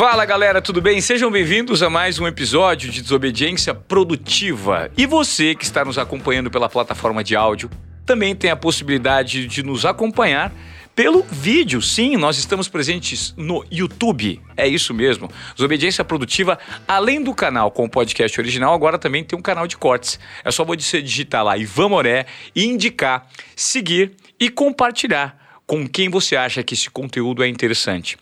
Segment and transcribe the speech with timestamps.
[0.00, 0.98] Fala galera, tudo bem?
[0.98, 4.90] Sejam bem-vindos a mais um episódio de Desobediência Produtiva.
[4.96, 7.68] E você que está nos acompanhando pela plataforma de áudio
[8.06, 10.54] também tem a possibilidade de nos acompanhar
[10.96, 11.82] pelo vídeo.
[11.82, 14.40] Sim, nós estamos presentes no YouTube.
[14.56, 15.30] É isso mesmo.
[15.54, 16.58] Desobediência Produtiva,
[16.88, 20.18] além do canal com o podcast original, agora também tem um canal de cortes.
[20.42, 22.24] É só você digitar lá Ivan Moré
[22.56, 25.38] e indicar, seguir e compartilhar
[25.70, 28.18] com quem você acha que esse conteúdo é interessante.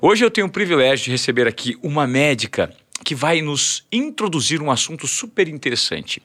[0.00, 2.72] Hoje eu tenho o privilégio de receber aqui uma médica
[3.04, 6.22] que vai nos introduzir um assunto super interessante.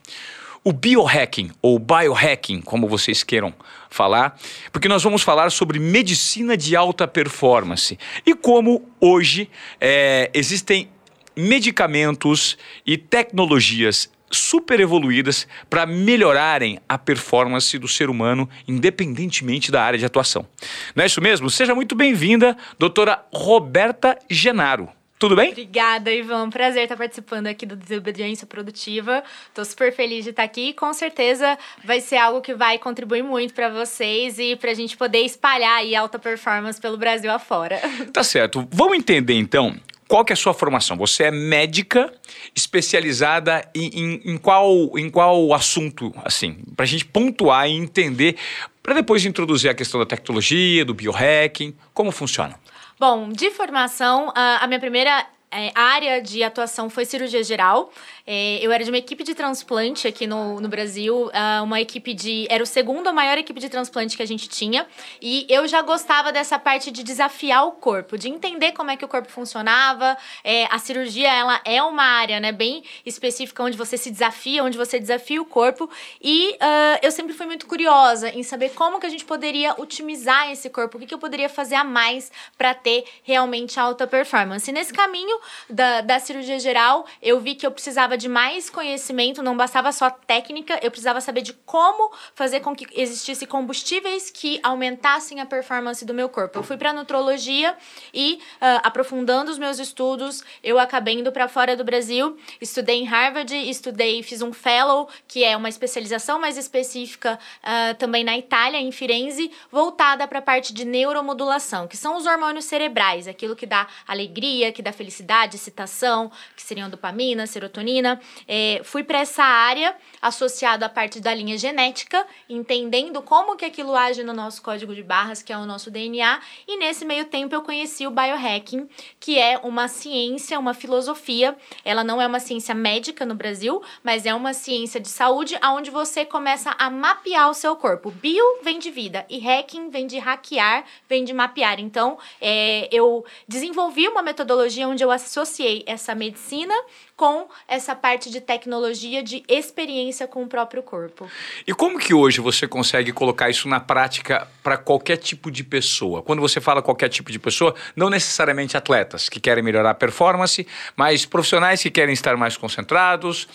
[0.63, 3.55] O biohacking, ou biohacking, como vocês queiram
[3.89, 4.39] falar,
[4.71, 9.49] porque nós vamos falar sobre medicina de alta performance e como hoje
[9.81, 10.89] é, existem
[11.35, 19.99] medicamentos e tecnologias super evoluídas para melhorarem a performance do ser humano, independentemente da área
[19.99, 20.47] de atuação.
[20.95, 21.49] Não é isso mesmo?
[21.49, 24.89] Seja muito bem-vinda, doutora Roberta Genaro.
[25.19, 25.49] Tudo bem?
[25.49, 26.49] Obrigada, Ivan.
[26.49, 29.23] Prazer estar participando aqui do Desobediência Produtiva.
[29.47, 33.23] Estou super feliz de estar aqui e com certeza vai ser algo que vai contribuir
[33.23, 37.79] muito para vocês e para a gente poder espalhar aí alta performance pelo Brasil afora.
[38.13, 38.67] Tá certo.
[38.71, 39.75] Vamos entender então
[40.07, 40.95] qual que é a sua formação?
[40.97, 42.11] Você é médica
[42.55, 48.37] especializada em, em, em qual, em qual assunto, assim, para a gente pontuar e entender,
[48.81, 52.57] para depois introduzir a questão da tecnologia, do biohacking, como funciona?
[52.99, 57.91] Bom, de formação, a minha primeira é, área de atuação foi cirurgia geral.
[58.29, 62.13] É, eu era de uma equipe de transplante aqui no, no Brasil, uh, uma equipe
[62.13, 62.45] de.
[62.49, 64.85] Era o segundo maior equipe de transplante que a gente tinha.
[65.21, 69.05] E eu já gostava dessa parte de desafiar o corpo, de entender como é que
[69.05, 70.17] o corpo funcionava.
[70.43, 74.77] É, a cirurgia, ela é uma área né, bem específica onde você se desafia, onde
[74.77, 75.89] você desafia o corpo.
[76.21, 80.51] E uh, eu sempre fui muito curiosa em saber como que a gente poderia otimizar
[80.51, 84.69] esse corpo, o que, que eu poderia fazer a mais para ter realmente alta performance.
[84.69, 89.41] E nesse caminho da, da cirurgia geral, eu vi que eu precisava de mais conhecimento,
[89.43, 94.59] não bastava só técnica, eu precisava saber de como fazer com que existisse combustíveis que
[94.63, 96.59] aumentassem a performance do meu corpo.
[96.59, 97.75] Eu fui para nutrologia
[98.13, 103.05] e uh, aprofundando os meus estudos, eu acabei indo para fora do Brasil, estudei em
[103.05, 108.79] Harvard, estudei, fiz um fellow, que é uma especialização mais específica uh, também na Itália,
[108.79, 113.65] em Firenze, voltada para a parte de neuromodulação, que são os hormônios cerebrais, aquilo que
[113.65, 118.06] dá alegria, que dá felicidade, excitação, que seriam dopamina, serotonina
[118.47, 123.95] é, fui para essa área associado à parte da linha genética, entendendo como que aquilo
[123.95, 127.53] age no nosso código de barras, que é o nosso DNA, e nesse meio tempo
[127.55, 128.87] eu conheci o biohacking,
[129.19, 131.55] que é uma ciência, uma filosofia.
[131.83, 135.89] Ela não é uma ciência médica no Brasil, mas é uma ciência de saúde onde
[135.89, 138.11] você começa a mapear o seu corpo.
[138.11, 141.79] Bio vem de vida e hacking vem de hackear, vem de mapear.
[141.79, 146.73] Então, é, eu desenvolvi uma metodologia onde eu associei essa medicina
[147.17, 151.27] com essa parte de tecnologia de experiência com o próprio corpo.
[151.65, 156.21] E como que hoje você consegue colocar isso na prática para qualquer tipo de pessoa?
[156.21, 160.65] Quando você fala qualquer tipo de pessoa, não necessariamente atletas que querem melhorar a performance,
[160.95, 163.47] mas profissionais que querem estar mais concentrados,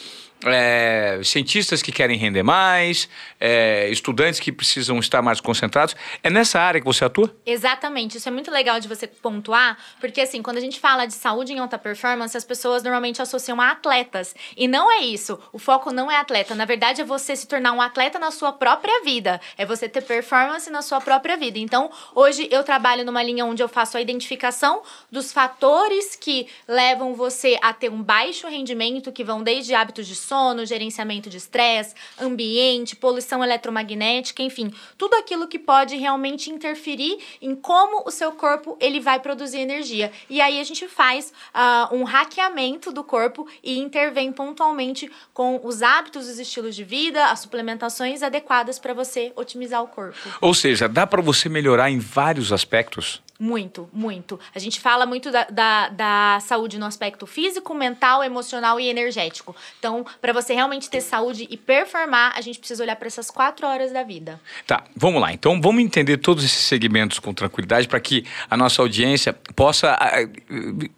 [0.45, 3.09] é, cientistas que querem render mais,
[3.39, 5.95] é, estudantes que precisam estar mais concentrados.
[6.23, 7.35] É nessa área que você atua?
[7.47, 8.19] Exatamente.
[8.19, 11.53] Isso é muito legal de você pontuar, porque assim, quando a gente fala de saúde
[11.53, 14.35] em alta performance, as pessoas normalmente associam a atletas.
[14.57, 15.39] E não é isso.
[15.53, 16.55] O foco não é atleta.
[16.55, 19.41] Na verdade, é você se tornar um atleta na sua própria vida.
[19.57, 21.59] É você ter performance na sua própria vida.
[21.59, 27.15] Então, hoje eu trabalho numa linha onde eu faço a identificação dos fatores que levam
[27.15, 31.95] você a ter um baixo rendimento, que vão desde hábitos de sono, gerenciamento de estresse,
[32.19, 38.75] ambiente, poluição eletromagnética, enfim, tudo aquilo que pode realmente interferir em como o seu corpo
[38.81, 40.11] ele vai produzir energia.
[40.31, 45.83] E aí a gente faz uh, um hackeamento do corpo e intervém pontualmente com os
[45.83, 50.17] hábitos, os estilos de vida, as suplementações adequadas para você otimizar o corpo.
[50.41, 53.21] Ou seja, dá para você melhorar em vários aspectos?
[53.43, 54.39] Muito, muito.
[54.55, 59.57] A gente fala muito da, da, da, saúde no aspecto físico, mental, emocional e energético.
[59.81, 63.67] Então, para você realmente ter saúde e performar, a gente precisa olhar para essas quatro
[63.67, 64.41] horas da vida.
[64.65, 65.33] Tá, vamos lá.
[65.33, 70.91] Então, vamos entender todos esses segmentos com tranquilidade para que a nossa audiência possa uh,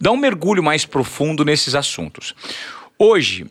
[0.00, 2.34] dar um mergulho mais profundo nesses assuntos.
[2.98, 3.44] Hoje,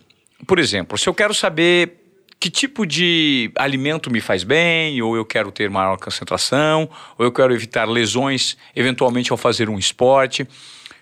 [0.47, 1.98] por exemplo, se eu quero saber
[2.39, 7.31] que tipo de alimento me faz bem, ou eu quero ter maior concentração, ou eu
[7.31, 10.47] quero evitar lesões, eventualmente ao fazer um esporte.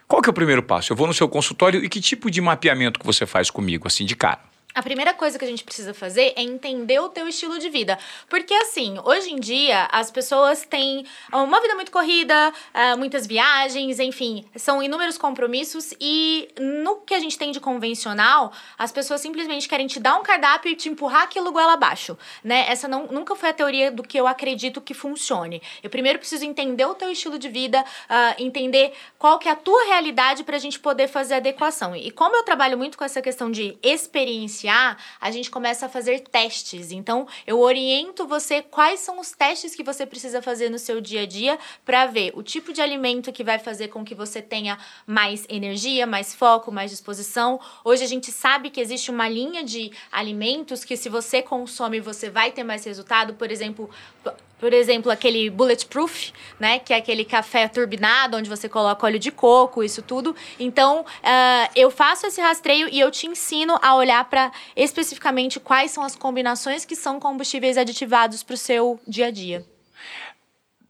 [0.07, 0.91] Qual que é o primeiro passo?
[0.91, 4.05] Eu vou no seu consultório e que tipo de mapeamento que você faz comigo, assim,
[4.05, 4.39] de cara?
[4.77, 7.97] A primeira coisa que a gente precisa fazer é entender o teu estilo de vida.
[8.29, 11.03] Porque, assim, hoje em dia, as pessoas têm
[11.33, 15.95] uma vida muito corrida, uh, muitas viagens, enfim, são inúmeros compromissos.
[15.99, 20.21] E no que a gente tem de convencional, as pessoas simplesmente querem te dar um
[20.21, 22.67] cardápio e te empurrar aquilo goela abaixo, né?
[22.69, 25.59] Essa não, nunca foi a teoria do que eu acredito que funcione.
[25.81, 29.55] Eu primeiro preciso entender o teu estilo de vida, uh, entender qual que é a
[29.55, 31.95] tua realidade para a gente poder fazer adequação.
[31.95, 36.19] E como eu trabalho muito com essa questão de experiência a gente começa a fazer
[36.21, 36.91] testes.
[36.91, 41.21] Então, eu oriento você quais são os testes que você precisa fazer no seu dia
[41.21, 44.77] a dia para ver o tipo de alimento que vai fazer com que você tenha
[45.05, 47.59] mais energia, mais foco, mais disposição.
[47.83, 52.29] Hoje a gente sabe que existe uma linha de alimentos que se você consome, você
[52.29, 53.33] vai ter mais resultado.
[53.33, 53.89] Por exemplo,
[54.59, 56.79] por exemplo, aquele bulletproof, né?
[56.79, 60.35] Que é aquele café turbinado, onde você coloca óleo de coco, isso tudo.
[60.59, 65.91] Então, uh, eu faço esse rastreio e eu te ensino a olhar para especificamente quais
[65.91, 69.65] são as combinações que são combustíveis aditivados para o seu dia a dia.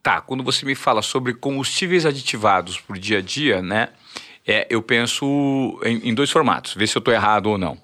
[0.02, 3.88] Tá, quando você me fala sobre combustíveis aditivados para o dia a dia, né?
[4.46, 7.76] É, eu penso em, em dois formatos, ver se eu estou errado ou não.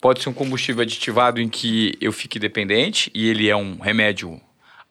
[0.00, 4.40] Pode ser um combustível aditivado em que eu fique dependente e ele é um remédio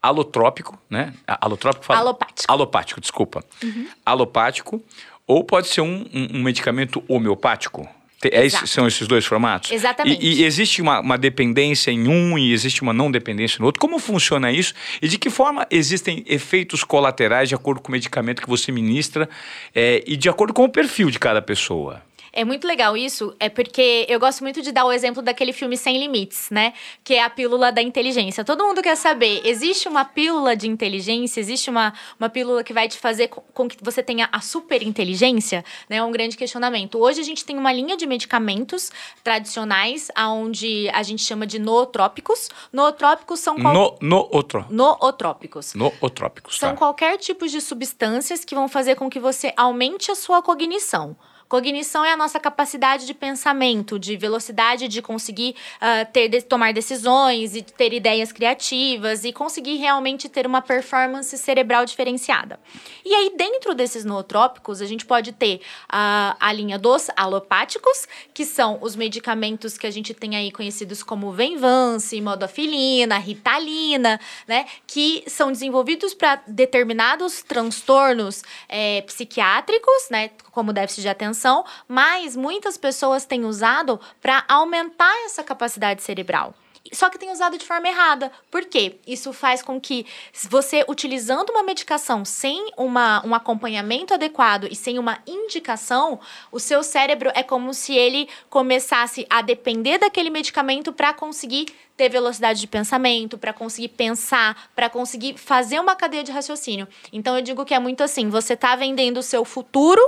[0.01, 1.13] alotrópico, né?
[1.27, 1.99] Alotrópico fala?
[1.99, 2.51] Alopático.
[2.51, 3.43] Alopático, desculpa.
[3.63, 3.87] Uhum.
[4.05, 4.83] Alopático.
[5.27, 7.87] Ou pode ser um, um, um medicamento homeopático.
[8.21, 9.71] É esse, são esses dois formatos?
[9.71, 10.21] Exatamente.
[10.21, 13.79] E, e existe uma, uma, dependência em um e existe uma não dependência no outro?
[13.79, 14.73] Como funciona isso?
[15.01, 19.29] E de que forma existem efeitos colaterais de acordo com o medicamento que você ministra
[19.73, 22.01] é, e de acordo com o perfil de cada pessoa?
[22.39, 25.75] É muito legal isso, é porque eu gosto muito de dar o exemplo daquele filme
[25.75, 26.71] Sem Limites, né?
[27.03, 28.45] Que é a pílula da inteligência.
[28.45, 31.41] Todo mundo quer saber, existe uma pílula de inteligência?
[31.41, 34.81] Existe uma, uma pílula que vai te fazer com, com que você tenha a super
[34.81, 35.65] inteligência?
[35.89, 35.97] Né?
[35.97, 36.97] É um grande questionamento.
[36.97, 38.89] Hoje a gente tem uma linha de medicamentos
[39.21, 42.49] tradicionais, onde a gente chama de nootrópicos.
[42.71, 43.57] Nootrópicos são...
[43.57, 43.73] Qual...
[43.73, 44.65] No, nootro.
[44.69, 45.73] Nootrópicos.
[45.73, 46.77] Nootrópicos, São tá.
[46.77, 51.17] qualquer tipo de substâncias que vão fazer com que você aumente a sua cognição.
[51.49, 56.71] Cognição é a nossa capacidade de pensamento, de velocidade de conseguir uh, ter, de, tomar
[56.71, 62.59] decisões e ter ideias criativas e conseguir realmente ter uma performance cerebral diferenciada.
[63.03, 65.55] E aí, dentro desses nootrópicos, a gente pode ter
[65.85, 71.01] uh, a linha dos alopáticos, que são os medicamentos que a gente tem aí conhecidos
[71.01, 74.67] como Venvance, Modafilina, Ritalina, né?
[74.85, 80.29] Que são desenvolvidos para determinados transtornos é, psiquiátricos, né?
[80.59, 86.53] Como déficit de atenção mas muitas pessoas têm usado para aumentar essa capacidade cerebral.
[86.91, 88.31] Só que tem usado de forma errada.
[88.51, 88.97] Por quê?
[89.05, 90.05] Isso faz com que
[90.49, 96.19] você, utilizando uma medicação sem uma, um acompanhamento adequado e sem uma indicação,
[96.51, 102.09] o seu cérebro é como se ele começasse a depender daquele medicamento para conseguir ter
[102.09, 106.87] velocidade de pensamento, para conseguir pensar, para conseguir fazer uma cadeia de raciocínio.
[107.13, 110.01] Então eu digo que é muito assim: você está vendendo o seu futuro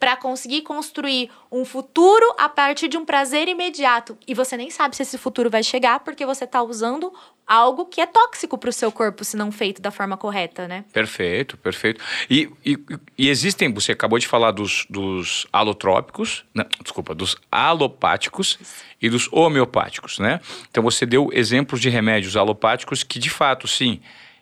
[0.00, 4.16] para conseguir construir um futuro a partir de um prazer imediato.
[4.26, 7.12] E você nem sabe se esse futuro vai chegar porque você está usando
[7.46, 10.86] algo que é tóxico para o seu corpo se não feito da forma correta, né?
[10.90, 12.02] Perfeito, perfeito.
[12.30, 12.78] E, e,
[13.18, 18.58] e existem, você acabou de falar dos, dos alotrópicos, não, desculpa, dos alopáticos
[19.02, 20.40] e dos homeopáticos, né?
[20.70, 24.00] Então você deu exemplos de remédios alopáticos que de fato, sim,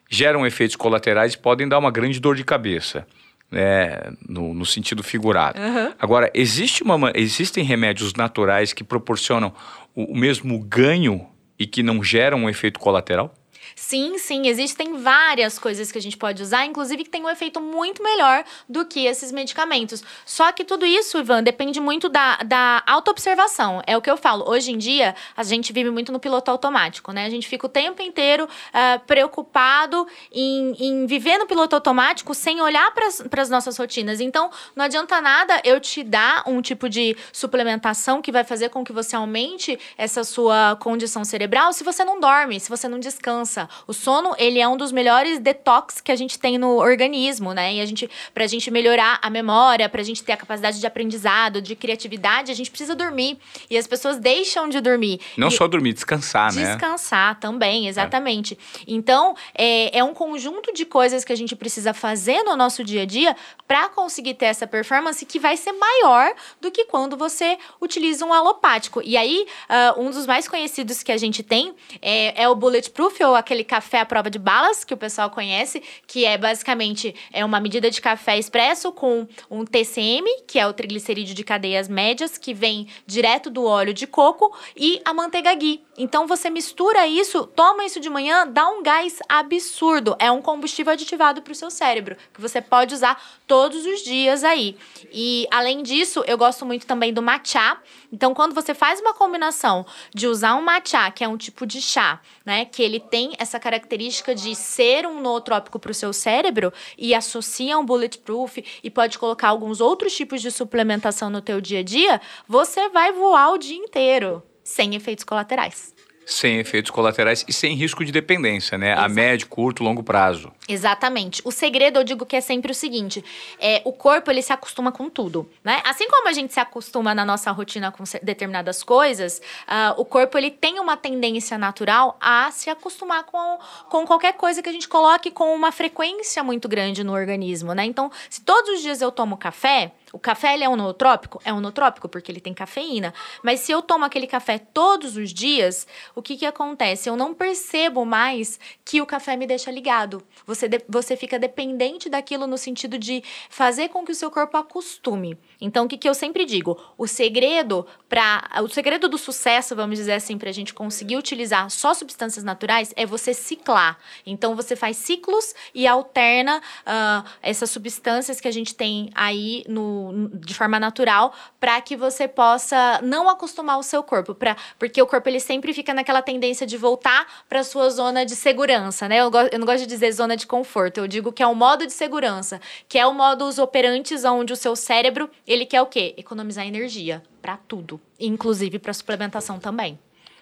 [0.09, 3.05] geram efeitos colaterais e podem dar uma grande dor de cabeça
[3.51, 5.61] né, no, no sentido figurado.
[5.61, 5.93] Uhum.
[5.99, 9.53] Agora, existe uma, existem remédios naturais que proporcionam
[9.95, 11.27] o, o mesmo ganho
[11.59, 13.35] e que não geram um efeito colateral?
[13.81, 17.61] Sim, sim, existem várias coisas que a gente pode usar, inclusive que tem um efeito
[17.61, 20.03] muito melhor do que esses medicamentos.
[20.27, 23.81] Só que tudo isso, Ivan, depende muito da, da autoobservação.
[23.87, 24.51] É o que eu falo.
[24.51, 27.25] Hoje em dia, a gente vive muito no piloto automático, né?
[27.25, 32.61] A gente fica o tempo inteiro uh, preocupado em, em viver no piloto automático sem
[32.61, 34.21] olhar para as nossas rotinas.
[34.21, 38.85] Então, não adianta nada eu te dar um tipo de suplementação que vai fazer com
[38.85, 43.68] que você aumente essa sua condição cerebral se você não dorme, se você não descansa.
[43.87, 47.75] O sono, ele é um dos melhores detox que a gente tem no organismo, né?
[47.75, 51.61] E a gente, pra gente melhorar a memória, pra gente ter a capacidade de aprendizado,
[51.61, 53.39] de criatividade, a gente precisa dormir.
[53.71, 55.21] E as pessoas deixam de dormir.
[55.37, 56.73] Não e só dormir, descansar, né?
[56.73, 58.55] Descansar também, exatamente.
[58.55, 58.85] É.
[58.87, 63.03] Então, é, é um conjunto de coisas que a gente precisa fazer no nosso dia
[63.03, 67.59] a dia para conseguir ter essa performance que vai ser maior do que quando você
[67.81, 69.03] utiliza um alopático.
[69.05, 73.23] E aí, uh, um dos mais conhecidos que a gente tem é, é o Bulletproof,
[73.23, 77.15] ou aquele aquele café à prova de balas, que o pessoal conhece, que é basicamente
[77.33, 81.89] é uma medida de café expresso com um TCM, que é o triglicerídeo de cadeias
[81.89, 85.83] médias, que vem direto do óleo de coco, e a manteiga ghee.
[85.97, 90.15] Então você mistura isso, toma isso de manhã, dá um gás absurdo.
[90.19, 94.45] É um combustível aditivado para o seu cérebro, que você pode usar todos os dias
[94.45, 94.77] aí.
[95.11, 97.79] E além disso, eu gosto muito também do matcha.
[98.13, 99.85] Então, quando você faz uma combinação
[100.15, 103.48] de usar um matcha, que é um tipo de chá, né, que ele tem essa
[103.57, 109.17] característica de ser um nootrópico para o seu cérebro e associa um bulletproof e pode
[109.17, 113.59] colocar alguns outros tipos de suplementação no teu dia a dia, você vai voar o
[113.59, 115.97] dia inteiro sem efeitos colaterais
[116.29, 118.93] sem efeitos colaterais e sem risco de dependência, né?
[118.93, 119.05] Exato.
[119.05, 120.53] A médio, curto, longo prazo.
[120.69, 121.41] Exatamente.
[121.43, 123.25] O segredo, eu digo que é sempre o seguinte:
[123.59, 125.81] é, o corpo ele se acostuma com tudo, né?
[125.85, 130.37] Assim como a gente se acostuma na nossa rotina com determinadas coisas, uh, o corpo
[130.37, 133.59] ele tem uma tendência natural a se acostumar com,
[133.89, 137.87] com qualquer coisa que a gente coloque com uma frequência muito grande no organismo, né?
[137.87, 141.41] Então, se todos os dias eu tomo café, o café ele é nootrópico?
[141.45, 143.13] É nootrópico porque ele tem cafeína.
[143.43, 147.09] Mas se eu tomo aquele café todos os dias, o que, que acontece?
[147.09, 150.23] Eu não percebo mais que o café me deixa ligado.
[150.47, 154.57] Você, de, você fica dependente daquilo no sentido de fazer com que o seu corpo
[154.57, 155.37] acostume.
[155.61, 156.81] Então, o que, que eu sempre digo?
[156.97, 161.69] O segredo para o segredo do sucesso, vamos dizer assim, para a gente conseguir utilizar
[161.71, 163.99] só substâncias naturais é você ciclar.
[164.25, 169.98] Então, você faz ciclos e alterna uh, essas substâncias que a gente tem aí no
[170.35, 175.07] de forma natural para que você possa não acostumar o seu corpo, pra, porque o
[175.07, 179.19] corpo ele sempre fica naquela tendência de voltar para sua zona de segurança, né?
[179.21, 181.55] Eu, go, eu não gosto de dizer zona de conforto, eu digo que é um
[181.55, 185.87] modo de segurança, que é o modus operantes onde o seu cérebro, ele quer o
[185.87, 186.15] quê?
[186.17, 189.99] Economizar energia para tudo, inclusive para suplementação também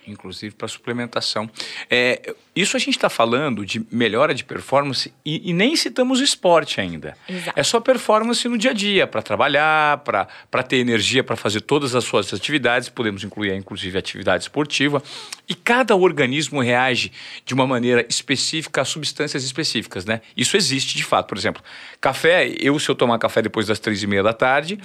[0.06, 1.50] inclusive para suplementação.
[1.90, 6.80] É, isso a gente está falando de melhora de performance e, e, nem citamos esporte
[6.80, 7.16] ainda.
[7.28, 7.58] Exato.
[7.58, 11.94] É só performance no dia a dia, para trabalhar, para ter energia para fazer todas
[11.94, 15.02] as suas atividades, podemos incluir inclusive atividade esportiva.
[15.48, 17.12] E cada organismo reage
[17.44, 20.20] de uma maneira específica a substâncias específicas, né?
[20.36, 21.28] Isso existe de fato.
[21.28, 21.62] Por exemplo,
[22.00, 24.78] café, eu se eu tomar café depois das três e meia da tarde,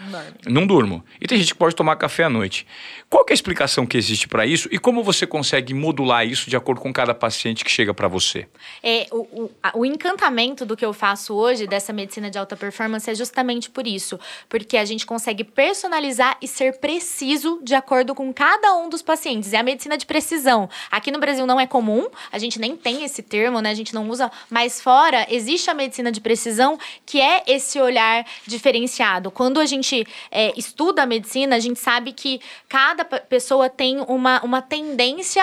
[0.45, 1.03] não, não durmo.
[1.19, 2.67] E tem gente que pode tomar café à noite.
[3.09, 6.55] Qual é a explicação que existe para isso e como você consegue modular isso de
[6.55, 8.47] acordo com cada paciente que chega para você?
[8.81, 13.09] É, o, o, o, encantamento do que eu faço hoje, dessa medicina de alta performance,
[13.09, 14.19] é justamente por isso.
[14.47, 19.53] Porque a gente consegue personalizar e ser preciso de acordo com cada um dos pacientes.
[19.53, 20.69] É a medicina de precisão.
[20.89, 23.71] Aqui no Brasil não é comum, a gente nem tem esse termo, né?
[23.71, 28.25] A gente não usa, mas fora existe a medicina de precisão, que é esse olhar
[28.47, 29.31] diferenciado.
[29.31, 32.39] Quando a gente é, estuda a medicina, a gente sabe que
[32.69, 35.00] cada pessoa tem uma, uma tendência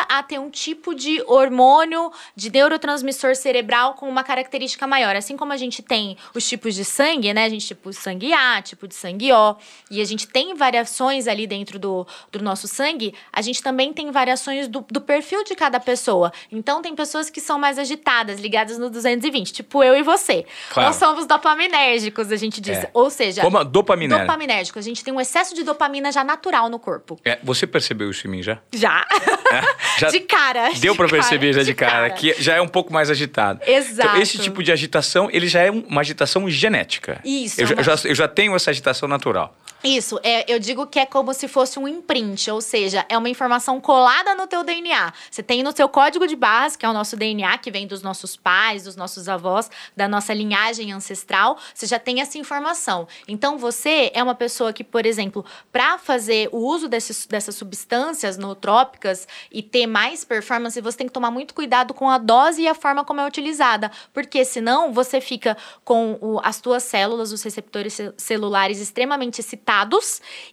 [0.09, 5.17] a ter um tipo de hormônio, de neurotransmissor cerebral com uma característica maior.
[5.17, 7.45] Assim como a gente tem os tipos de sangue, né?
[7.45, 9.57] A gente tipo sangue A, tipo de sangue O,
[9.91, 14.11] e a gente tem variações ali dentro do, do nosso sangue, a gente também tem
[14.11, 16.33] variações do, do perfil de cada pessoa.
[16.51, 20.47] Então, tem pessoas que são mais agitadas, ligadas no 220, tipo eu e você.
[20.71, 20.89] Claro.
[20.89, 22.79] Nós somos dopaminérgicos, a gente diz.
[22.79, 22.91] É.
[22.93, 24.27] Ou seja, como dopaminérgico.
[24.27, 24.79] dopaminérgico.
[24.79, 27.19] A gente tem um excesso de dopamina já natural no corpo.
[27.25, 28.59] É, você percebeu isso em mim já?
[28.73, 29.07] Já.
[29.53, 30.71] É, já de cara.
[30.79, 33.61] Deu para perceber já de, cara, cara, que já é um pouco mais agitado.
[33.67, 34.09] Exato.
[34.09, 37.21] Então, esse tipo de agitação, ele já é uma agitação genética.
[37.25, 37.61] Isso.
[37.61, 37.83] Eu, é uma...
[37.83, 39.57] já, eu já tenho essa agitação natural.
[39.83, 43.29] Isso, é, eu digo que é como se fosse um imprint, ou seja, é uma
[43.29, 45.13] informação colada no teu DNA.
[45.31, 48.03] Você tem no seu código de barras, que é o nosso DNA, que vem dos
[48.03, 53.07] nossos pais, dos nossos avós, da nossa linhagem ancestral, você já tem essa informação.
[53.29, 58.37] Então, você é uma pessoa que, por exemplo, para fazer o uso desses, dessas substâncias
[58.37, 62.69] nootrópicas e ter mais performance, você tem que tomar muito cuidado com a dose e
[62.69, 67.45] a forma como é utilizada, porque senão você fica com o, as tuas células, os
[67.45, 69.68] receptores celulares extremamente excitados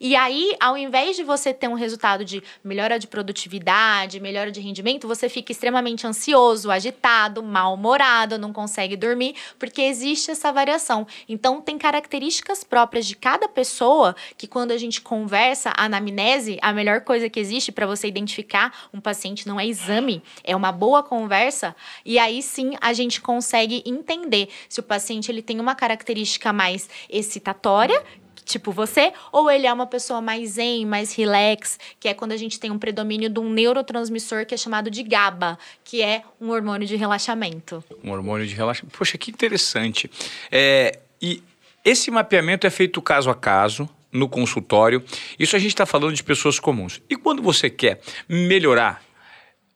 [0.02, 4.60] e aí, ao invés de você ter um resultado de melhora de produtividade, melhora de
[4.60, 11.08] rendimento, você fica extremamente ansioso, agitado, mal-humorado, não consegue dormir, porque existe essa variação.
[11.30, 16.74] Então, tem características próprias de cada pessoa que, quando a gente conversa, a anamnese, a
[16.74, 21.02] melhor coisa que existe para você identificar um paciente não é exame, é uma boa
[21.02, 21.74] conversa.
[22.04, 26.90] E aí sim a gente consegue entender se o paciente ele tem uma característica mais
[27.10, 28.04] excitatória,
[28.46, 32.38] tipo você, ou ele é uma pessoa mais zen, mais relax, que é quando a
[32.38, 36.52] gente tem um predomínio de um neurotransmissor que é chamado de GABA, que é um
[36.52, 37.84] hormônio de relaxamento.
[38.04, 38.98] Um hormônio de relaxamento.
[38.98, 40.10] Poxa, que interessante.
[40.52, 41.44] É, e
[41.84, 45.04] esse mapeamento é feito caso a caso, no consultório.
[45.38, 47.02] Isso a gente está falando de pessoas comuns.
[47.10, 48.00] E quando você quer
[48.30, 49.04] melhorar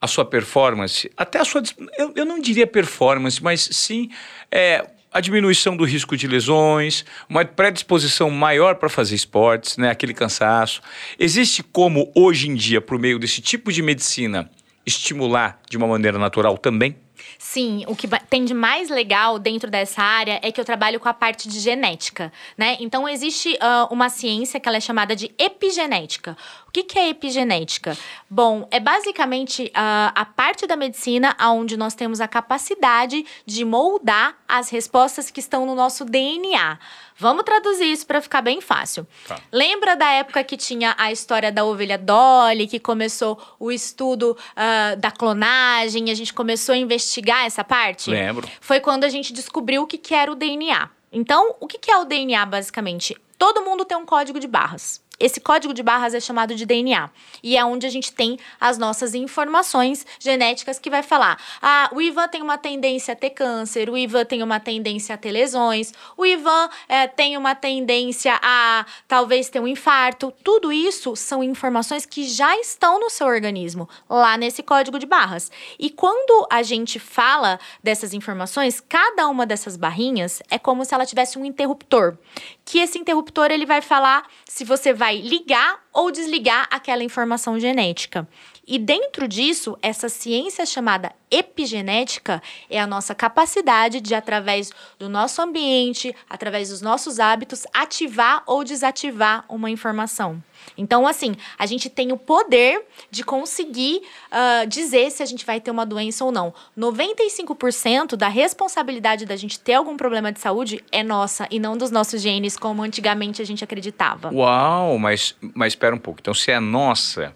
[0.02, 1.62] a sua performance, até a sua.
[1.98, 4.10] Eu, eu não diria performance, mas sim
[4.50, 10.13] é, a diminuição do risco de lesões, uma predisposição maior para fazer esportes, né, aquele
[10.13, 10.82] cansaço.
[11.18, 14.50] Existe como, hoje em dia, por meio desse tipo de medicina,
[14.86, 16.96] estimular de uma maneira natural também?
[17.38, 21.08] Sim, o que tem de mais legal dentro dessa área é que eu trabalho com
[21.08, 22.78] a parte de genética, né?
[22.80, 26.38] Então existe uh, uma ciência que ela é chamada de epigenética.
[26.70, 27.98] O que, que é epigenética?
[28.30, 34.38] Bom, é basicamente uh, a parte da medicina onde nós temos a capacidade de moldar
[34.48, 36.78] as respostas que estão no nosso DNA.
[37.18, 39.08] Vamos traduzir isso para ficar bem fácil.
[39.28, 39.40] Tá.
[39.52, 44.96] Lembra da época que tinha a história da ovelha Dolly, que começou o estudo uh,
[44.98, 48.12] da clonagem, a gente começou a investigar essa parte?
[48.12, 48.48] Lembro.
[48.62, 50.88] Foi quando a gente descobriu o que, que era o DNA.
[51.12, 53.18] Então, o que, que é o DNA, basicamente?
[53.40, 55.02] Todo mundo tem um código de barras.
[55.20, 57.10] Esse código de barras é chamado de DNA
[57.44, 62.02] e é onde a gente tem as nossas informações genéticas que vai falar: ah, o
[62.02, 65.94] Ivan tem uma tendência a ter câncer, o Ivan tem uma tendência a ter lesões,
[66.16, 70.34] o Ivan é, tem uma tendência a talvez ter um infarto.
[70.44, 75.52] Tudo isso são informações que já estão no seu organismo, lá nesse código de barras.
[75.78, 81.06] E quando a gente fala dessas informações, cada uma dessas barrinhas é como se ela
[81.06, 82.18] tivesse um interruptor,
[82.64, 88.28] que esse interruptor ele vai falar se você vai ligar ou desligar aquela informação genética.
[88.68, 95.42] E dentro disso, essa ciência chamada epigenética é a nossa capacidade de, através do nosso
[95.42, 100.44] ambiente, através dos nossos hábitos, ativar ou desativar uma informação.
[100.78, 105.60] Então, assim, a gente tem o poder de conseguir uh, dizer se a gente vai
[105.60, 106.54] ter uma doença ou não.
[106.78, 111.92] 95% da responsabilidade da gente ter algum problema de saúde é nossa e não dos
[111.92, 114.34] nossos genes, como antigamente a gente acreditava.
[114.34, 116.20] Uau, mas, mas espera um pouco.
[116.22, 117.34] Então, se é nossa,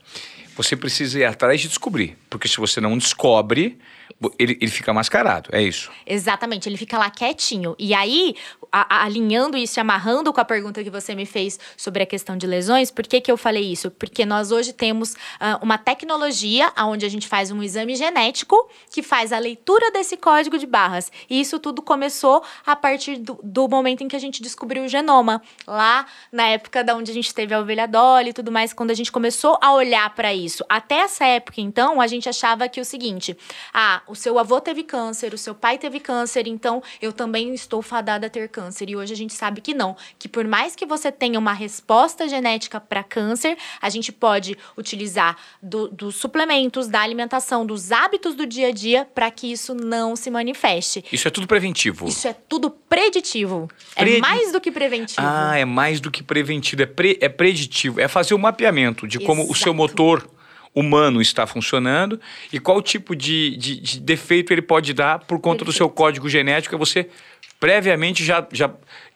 [0.56, 2.18] você precisa ir atrás de descobrir.
[2.30, 3.78] Porque se você não descobre,
[4.38, 5.92] ele, ele fica mascarado, é isso?
[6.06, 7.76] Exatamente, ele fica lá quietinho.
[7.78, 8.36] E aí,
[8.72, 12.06] a, a, alinhando isso e amarrando com a pergunta que você me fez sobre a
[12.06, 13.92] questão de lesões, por que, que eu falei isso?
[13.92, 19.02] Porque nós hoje temos uh, uma tecnologia onde a gente faz um exame genético que
[19.04, 21.12] faz a leitura desse código de barras.
[21.30, 24.88] E isso tudo começou a partir do, do momento em que a gente descobriu o
[24.88, 25.42] genoma.
[25.68, 28.92] Lá na época da onde a gente teve a ovelha Dolly e tudo mais, quando
[28.92, 30.64] a gente começou a olhar para isso.
[30.68, 33.38] Até essa época, então, a gente achava que o seguinte:
[33.74, 37.82] ah, o seu avô teve câncer, o seu pai teve câncer, então eu também estou
[37.82, 38.88] fadada a ter câncer.
[38.88, 42.30] E hoje a gente sabe que não, que por mais que você tenha uma resposta
[42.30, 48.46] genética para câncer, a gente pode utilizar do, dos suplementos, da alimentação, dos hábitos do
[48.46, 51.04] dia a dia para que isso não se manifeste.
[51.12, 52.08] Isso é tudo preventivo.
[52.08, 53.68] Isso é tudo preditivo.
[53.96, 55.22] É mais do que preventivo.
[55.26, 58.00] Ah, é mais do que preventivo, é, pre, é preditivo.
[58.00, 59.52] É fazer o um mapeamento de como Exato.
[59.52, 60.30] o seu motor
[60.76, 62.20] humano está funcionando
[62.52, 65.66] e qual tipo de, de, de defeito ele pode dar por conta Perfeito.
[65.66, 66.76] do seu código genético.
[66.76, 67.08] É você
[67.60, 68.72] previamente já, já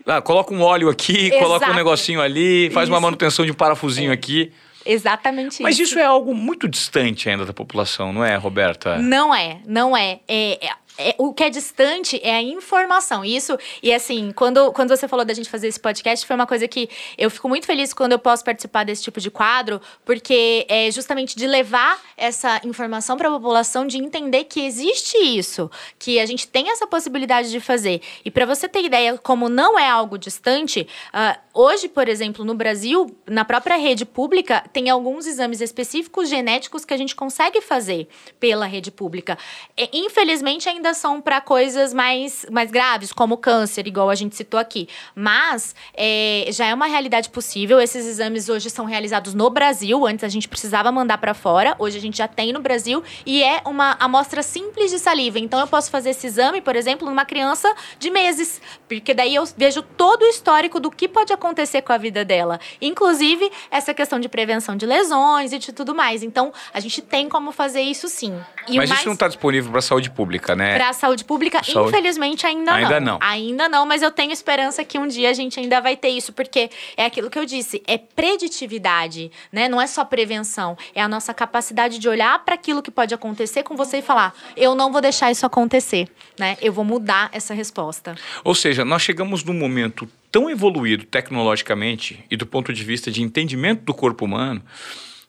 [0.06, 1.40] ah, coloca um óleo aqui, Exato.
[1.44, 2.94] coloca um negocinho ali, faz isso.
[2.94, 4.14] uma manutenção de um parafusinho é.
[4.14, 4.52] aqui.
[4.86, 5.84] Exatamente Mas isso.
[5.84, 8.98] isso é algo muito distante ainda da população, não é, Roberta?
[8.98, 10.22] Não é, não é.
[10.28, 13.24] é, é é, o que é distante é a informação.
[13.24, 16.68] Isso, e assim, quando, quando você falou da gente fazer esse podcast, foi uma coisa
[16.68, 20.90] que eu fico muito feliz quando eu posso participar desse tipo de quadro, porque é
[20.92, 26.26] justamente de levar essa informação para a população, de entender que existe isso, que a
[26.26, 28.02] gente tem essa possibilidade de fazer.
[28.26, 32.56] E para você ter ideia, como não é algo distante, uh, hoje, por exemplo, no
[32.56, 38.08] Brasil, na própria rede pública, tem alguns exames específicos genéticos que a gente consegue fazer
[38.40, 39.38] pela rede pública.
[39.78, 44.60] E, infelizmente, ainda são para coisas mais, mais graves, como câncer, igual a gente citou
[44.60, 44.88] aqui.
[45.16, 47.80] Mas é, já é uma realidade possível.
[47.80, 50.06] Esses exames hoje são realizados no Brasil.
[50.06, 51.76] Antes a gente precisava mandar para fora.
[51.80, 53.04] Hoje a gente já tem no Brasil.
[53.26, 55.40] E é uma amostra simples de saliva.
[55.40, 58.62] Então eu posso fazer esse exame, por exemplo, numa criança de meses.
[58.88, 62.60] Porque daí eu vejo todo o histórico do que pode acontecer com a vida dela.
[62.82, 66.24] Inclusive, essa questão de prevenção de lesões e de tudo mais.
[66.24, 68.38] Então, a gente tem como fazer isso sim.
[68.68, 69.00] E Mas mais...
[69.00, 70.77] isso não está disponível para a saúde pública, né?
[70.78, 71.90] Para a saúde pública, saúde.
[71.90, 73.14] infelizmente, ainda, ainda não.
[73.14, 73.20] não.
[73.22, 76.32] Ainda não, mas eu tenho esperança que um dia a gente ainda vai ter isso,
[76.32, 79.68] porque é aquilo que eu disse, é preditividade, né?
[79.68, 83.64] Não é só prevenção, é a nossa capacidade de olhar para aquilo que pode acontecer
[83.64, 86.08] com você e falar: eu não vou deixar isso acontecer,
[86.40, 86.58] né?
[86.62, 88.16] Eu vou mudar essa resposta.
[88.44, 93.22] Ou seja, nós chegamos num momento tão evoluído tecnologicamente e do ponto de vista de
[93.22, 94.62] entendimento do corpo humano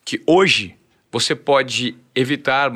[0.05, 0.78] que hoje
[1.11, 2.71] você pode evitar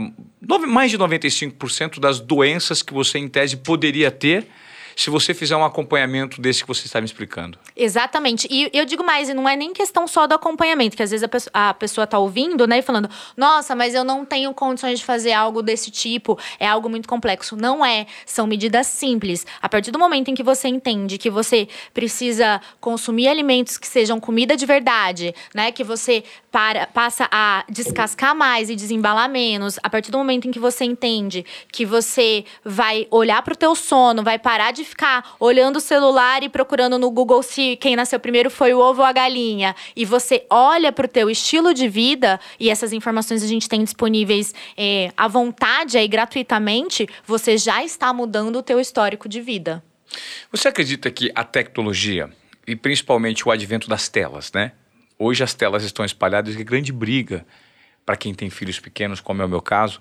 [0.66, 4.46] mais de 95% das doenças que você, em tese, poderia ter
[4.96, 7.58] se você fizer um acompanhamento desse que você está me explicando.
[7.76, 8.46] Exatamente.
[8.50, 11.74] E eu digo mais, não é nem questão só do acompanhamento, que às vezes a
[11.74, 15.62] pessoa está ouvindo, né, e falando, nossa, mas eu não tenho condições de fazer algo
[15.62, 17.56] desse tipo, é algo muito complexo.
[17.56, 19.46] Não é, são medidas simples.
[19.60, 24.20] A partir do momento em que você entende que você precisa consumir alimentos que sejam
[24.20, 29.88] comida de verdade, né, que você para, passa a descascar mais e desembalar menos, a
[29.88, 34.22] partir do momento em que você entende que você vai olhar para o teu sono,
[34.22, 38.50] vai parar de ficar olhando o celular e procurando no Google se quem nasceu primeiro
[38.50, 42.40] foi o ovo ou a galinha, e você olha para o teu estilo de vida
[42.58, 48.12] e essas informações a gente tem disponíveis é, à vontade aí gratuitamente, você já está
[48.12, 49.82] mudando o teu histórico de vida.
[50.50, 52.30] Você acredita que a tecnologia
[52.66, 54.72] e principalmente o advento das telas, né?
[55.18, 57.46] Hoje as telas estão espalhadas e a grande briga
[58.04, 60.00] para quem tem filhos pequenos, como é o meu caso,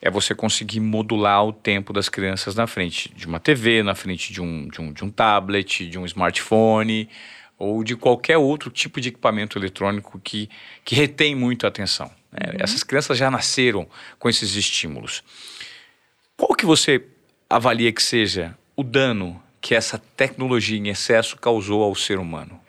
[0.00, 4.32] é você conseguir modular o tempo das crianças na frente de uma TV, na frente
[4.32, 7.08] de um, de um, de um tablet, de um smartphone
[7.58, 10.48] ou de qualquer outro tipo de equipamento eletrônico que,
[10.84, 12.10] que retém muito a atenção.
[12.30, 12.52] Né?
[12.52, 12.58] Uhum.
[12.60, 15.24] Essas crianças já nasceram com esses estímulos.
[16.36, 17.04] Qual que você
[17.50, 22.60] avalia que seja o dano que essa tecnologia em excesso causou ao ser humano?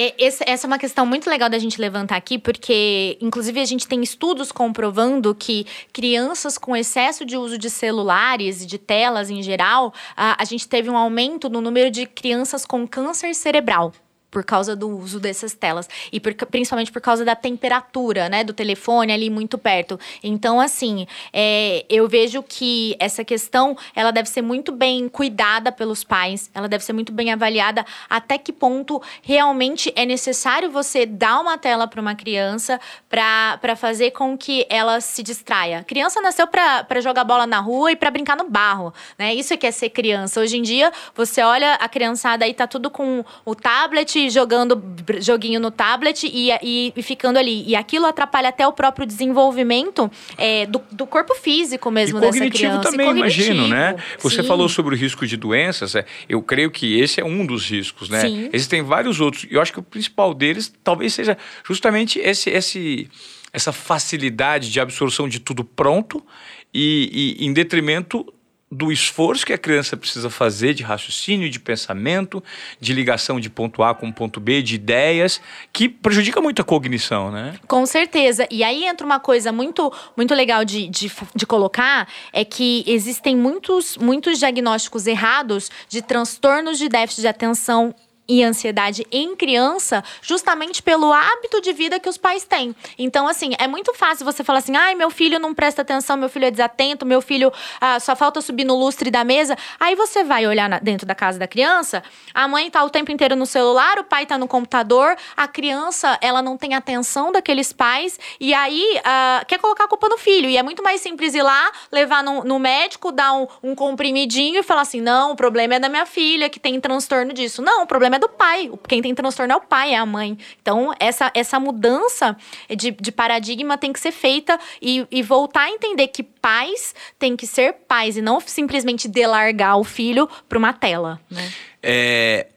[0.00, 3.88] É, essa é uma questão muito legal da gente levantar aqui, porque, inclusive, a gente
[3.88, 9.42] tem estudos comprovando que crianças com excesso de uso de celulares e de telas em
[9.42, 13.92] geral, a, a gente teve um aumento no número de crianças com câncer cerebral
[14.30, 18.52] por causa do uso dessas telas e por, principalmente por causa da temperatura, né, do
[18.52, 19.98] telefone ali muito perto.
[20.22, 26.04] Então, assim, é, eu vejo que essa questão ela deve ser muito bem cuidada pelos
[26.04, 31.40] pais, ela deve ser muito bem avaliada até que ponto realmente é necessário você dar
[31.40, 35.84] uma tela para uma criança para fazer com que ela se distraia.
[35.84, 39.34] Criança nasceu para jogar bola na rua e para brincar no barro, né?
[39.34, 40.40] Isso é que é ser criança.
[40.40, 44.82] Hoje em dia, você olha a criançada aí tá tudo com o tablet jogando
[45.20, 47.64] joguinho no tablet e, e, e, ficando ali.
[47.66, 52.32] E aquilo atrapalha até o próprio desenvolvimento é, do, do, corpo físico mesmo e dessa
[52.32, 52.90] cognitivo criança.
[52.90, 53.96] também, imagino, né?
[54.18, 54.48] Você Sim.
[54.48, 55.94] falou sobre o risco de doenças.
[55.94, 58.20] É, eu creio que esse é um dos riscos, né?
[58.20, 58.50] Sim.
[58.52, 59.46] Existem vários outros.
[59.50, 63.08] Eu acho que o principal deles talvez seja justamente esse, esse,
[63.52, 66.24] essa facilidade de absorção de tudo pronto
[66.72, 68.26] e, e em detrimento
[68.70, 72.42] do esforço que a criança precisa fazer de raciocínio, de pensamento,
[72.78, 75.40] de ligação de ponto A com ponto B, de ideias,
[75.72, 77.58] que prejudica muito a cognição, né?
[77.66, 78.46] Com certeza.
[78.50, 83.34] E aí entra uma coisa muito, muito legal de, de, de colocar, é que existem
[83.34, 87.94] muitos, muitos diagnósticos errados de transtornos de déficit de atenção
[88.28, 92.76] e ansiedade em criança justamente pelo hábito de vida que os pais têm.
[92.98, 96.28] Então, assim, é muito fácil você falar assim: ai, meu filho não presta atenção, meu
[96.28, 99.56] filho é desatento, meu filho ah, só falta subir no lustre da mesa.
[99.80, 102.02] Aí você vai olhar na, dentro da casa da criança,
[102.34, 106.18] a mãe tá o tempo inteiro no celular, o pai tá no computador, a criança,
[106.20, 110.48] ela não tem atenção daqueles pais, e aí ah, quer colocar a culpa no filho.
[110.48, 114.60] E é muito mais simples ir lá, levar no, no médico, dar um, um comprimidinho
[114.60, 117.62] e falar assim: não, o problema é da minha filha que tem transtorno disso.
[117.62, 118.70] Não, o problema é é do pai.
[118.86, 120.36] Quem tem transtorno é o pai, é a mãe.
[120.60, 122.36] Então, essa, essa mudança
[122.76, 127.36] de, de paradigma tem que ser feita e, e voltar a entender que pais têm
[127.36, 131.20] que ser pais e não simplesmente delargar o filho para uma tela.
[131.30, 131.52] Né?
[131.82, 132.48] É,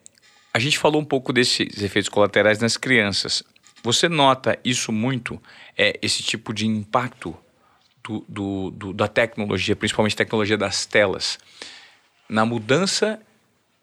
[0.54, 3.43] a gente falou um pouco desses efeitos colaterais nas crianças.
[3.84, 5.41] Você nota isso muito,
[5.78, 7.36] é, esse tipo de impacto
[8.04, 11.39] do, do, do, da tecnologia, principalmente tecnologia das telas,
[12.30, 13.19] na mudança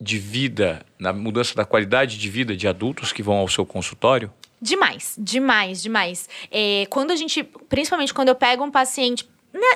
[0.00, 4.32] de vida, na mudança da qualidade de vida de adultos que vão ao seu consultório?
[4.60, 6.28] Demais, demais, demais.
[6.50, 9.28] É, quando a gente, principalmente quando eu pego um paciente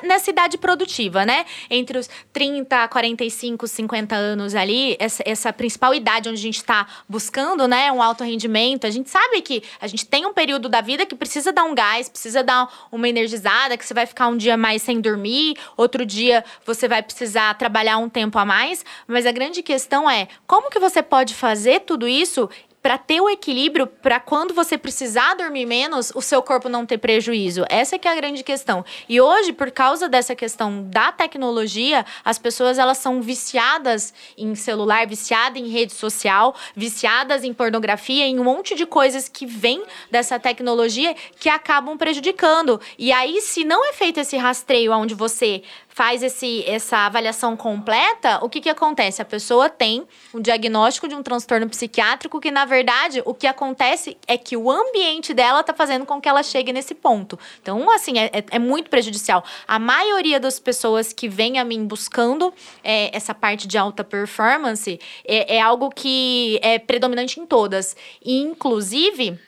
[0.03, 1.45] nessa idade produtiva, né?
[1.69, 6.87] Entre os 30, 45, 50 anos ali, essa, essa principal idade onde a gente está
[7.07, 8.85] buscando, né, um alto rendimento.
[8.85, 11.73] A gente sabe que a gente tem um período da vida que precisa dar um
[11.73, 16.05] gás, precisa dar uma energizada, que você vai ficar um dia mais sem dormir, outro
[16.05, 18.85] dia você vai precisar trabalhar um tempo a mais.
[19.07, 22.49] Mas a grande questão é como que você pode fazer tudo isso
[22.83, 26.97] para ter o equilíbrio, para quando você precisar dormir menos, o seu corpo não ter
[26.97, 27.63] prejuízo.
[27.69, 28.83] Essa é que é a grande questão.
[29.07, 35.07] E hoje, por causa dessa questão da tecnologia, as pessoas elas são viciadas em celular,
[35.07, 40.37] viciadas em rede social, viciadas em pornografia, em um monte de coisas que vêm dessa
[40.37, 42.81] tecnologia que acabam prejudicando.
[42.99, 45.63] E aí, se não é feito esse rastreio onde você
[45.93, 49.21] faz esse, essa avaliação completa, o que, que acontece?
[49.21, 54.17] A pessoa tem um diagnóstico de um transtorno psiquiátrico que, na verdade, o que acontece
[54.27, 57.37] é que o ambiente dela está fazendo com que ela chegue nesse ponto.
[57.61, 59.43] Então, assim, é, é, muito prejudicial.
[59.67, 62.51] A maioria das pessoas que vem a mim buscando
[62.83, 67.95] é, essa parte de alta performance é, é algo que é predominante em todas.
[68.25, 69.39] E, inclusive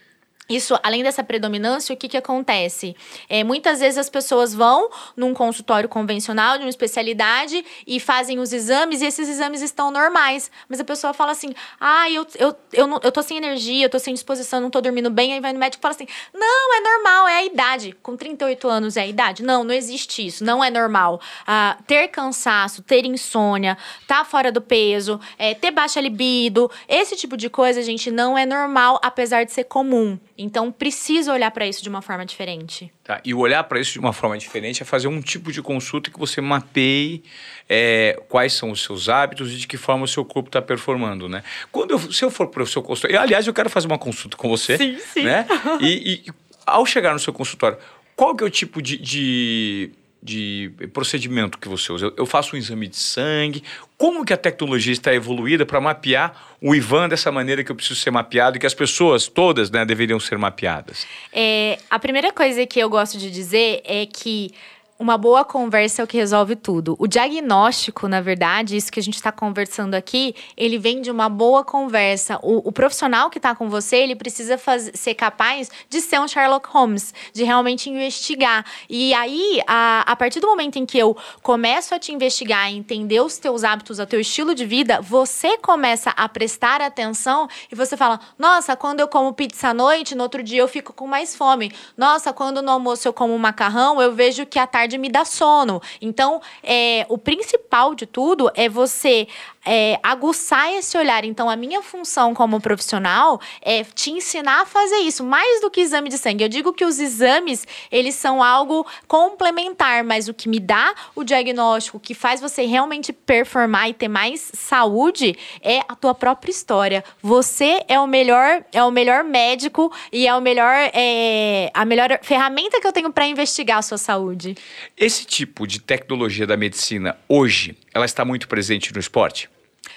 [0.48, 2.96] isso, além dessa predominância, o que, que acontece?
[3.28, 8.54] É, muitas vezes as pessoas vão num consultório convencional de uma especialidade e fazem os
[8.54, 10.52] exames e esses exames estão normais.
[10.70, 13.90] Mas a pessoa fala assim: ah, eu, eu, eu, não, eu tô sem energia, eu
[13.90, 15.34] tô sem disposição, não tô dormindo bem.
[15.34, 17.98] Aí vai no médico e fala assim: não, é normal, é a idade.
[18.04, 19.42] Com 38 anos é a idade?
[19.42, 21.20] Não, não existe isso, não é normal.
[21.48, 23.78] Ah, ter cansaço, ter insônia,
[24.08, 28.46] tá fora do peso, é, ter baixa libido, esse tipo de coisa, gente, não é
[28.46, 30.20] normal, apesar de ser comum.
[30.38, 32.92] Então, precisa olhar para isso de uma forma diferente.
[33.04, 36.12] Tá, e olhar para isso de uma forma diferente é fazer um tipo de consulta
[36.12, 37.24] que você mapeie
[37.70, 41.30] é, quais são os seus hábitos e de que forma o seu corpo está performando,
[41.30, 41.44] né?
[41.72, 44.36] Quando eu, se eu for para o seu consultório, aliás, eu quero fazer uma consulta
[44.36, 45.24] com você, sim, sim.
[45.24, 45.46] né?
[45.80, 46.32] E, e
[46.66, 47.78] ao chegar no seu consultório,
[48.16, 49.92] qual que é o tipo de, de
[50.26, 52.12] de procedimento que você usa?
[52.18, 53.64] Eu faço um exame de sangue.
[53.96, 58.00] Como que a tecnologia está evoluída para mapear o Ivan dessa maneira que eu preciso
[58.00, 61.06] ser mapeado e que as pessoas todas né, deveriam ser mapeadas?
[61.32, 64.52] É, a primeira coisa que eu gosto de dizer é que
[64.98, 66.96] uma boa conversa é o que resolve tudo.
[66.98, 71.28] O diagnóstico, na verdade, isso que a gente está conversando aqui, ele vem de uma
[71.28, 72.40] boa conversa.
[72.42, 74.58] O, o profissional que está com você, ele precisa
[74.94, 78.66] ser capaz de ser um Sherlock Holmes, de realmente investigar.
[78.90, 83.20] E aí, a, a partir do momento em que eu começo a te investigar, entender
[83.20, 87.98] os teus hábitos, o teu estilo de vida, você começa a prestar atenção e você
[87.98, 91.36] fala: Nossa, quando eu como pizza à noite, no outro dia eu fico com mais
[91.36, 91.74] fome.
[91.98, 95.26] Nossa, quando no almoço eu como macarrão, eu vejo que a tarde tarde me dá
[95.26, 95.82] sono.
[96.00, 99.28] Então, é, o principal de tudo é você
[99.66, 101.26] é, aguçar esse olhar.
[101.26, 105.82] Então, a minha função como profissional é te ensinar a fazer isso, mais do que
[105.82, 106.44] exame de sangue.
[106.44, 111.24] Eu digo que os exames, eles são algo complementar, mas o que me dá o
[111.24, 117.04] diagnóstico, que faz você realmente performar e ter mais saúde, é a tua própria história.
[117.22, 122.20] Você é o melhor, é o melhor médico e é o melhor, é, a melhor
[122.22, 124.56] ferramenta que eu tenho para investigar a sua saúde.
[124.98, 129.50] Esse tipo de tecnologia da medicina hoje, ela está muito presente no esporte?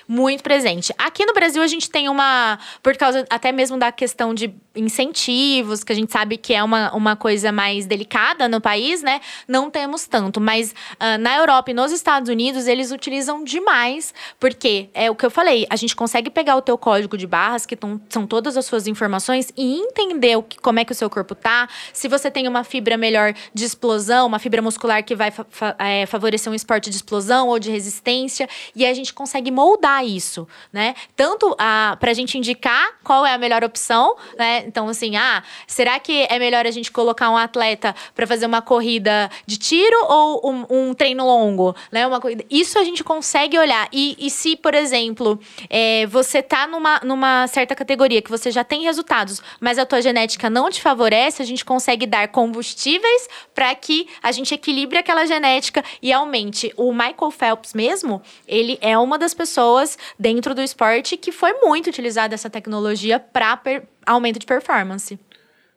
[0.09, 0.95] Muito presente.
[0.97, 5.85] Aqui no Brasil a gente tem uma, por causa até mesmo da questão de incentivos,
[5.85, 9.21] que a gente sabe que é uma, uma coisa mais delicada no país, né?
[9.47, 10.41] Não temos tanto.
[10.41, 15.27] Mas uh, na Europa e nos Estados Unidos, eles utilizam demais, porque é o que
[15.27, 18.57] eu falei, a gente consegue pegar o teu código de barras, que tão, são todas
[18.57, 22.09] as suas informações, e entender o que, como é que o seu corpo tá, se
[22.09, 26.07] você tem uma fibra melhor de explosão, uma fibra muscular que vai fa fa é,
[26.07, 30.95] favorecer um esporte de explosão ou de resistência, e a gente consegue moldar isso, né?
[31.17, 34.65] Tanto para a gente indicar qual é a melhor opção, né?
[34.67, 38.61] Então, assim, ah, será que é melhor a gente colocar um atleta para fazer uma
[38.61, 42.07] corrida de tiro ou um, um, treino longo, né?
[42.07, 42.45] Uma corrida.
[42.51, 43.89] Isso a gente consegue olhar.
[43.93, 45.39] E, e se, por exemplo,
[45.71, 50.03] é, você tá numa, numa certa categoria que você já tem resultados, mas a tua
[50.03, 55.25] genética não te favorece, a gente consegue dar combustíveis para que a gente equilibre aquela
[55.27, 56.73] genética e aumente.
[56.77, 61.55] O Michael Phelps mesmo, ele é uma das pessoas pessoas dentro do esporte que foi
[61.55, 63.61] muito utilizada essa tecnologia para
[64.05, 65.19] aumento de performance.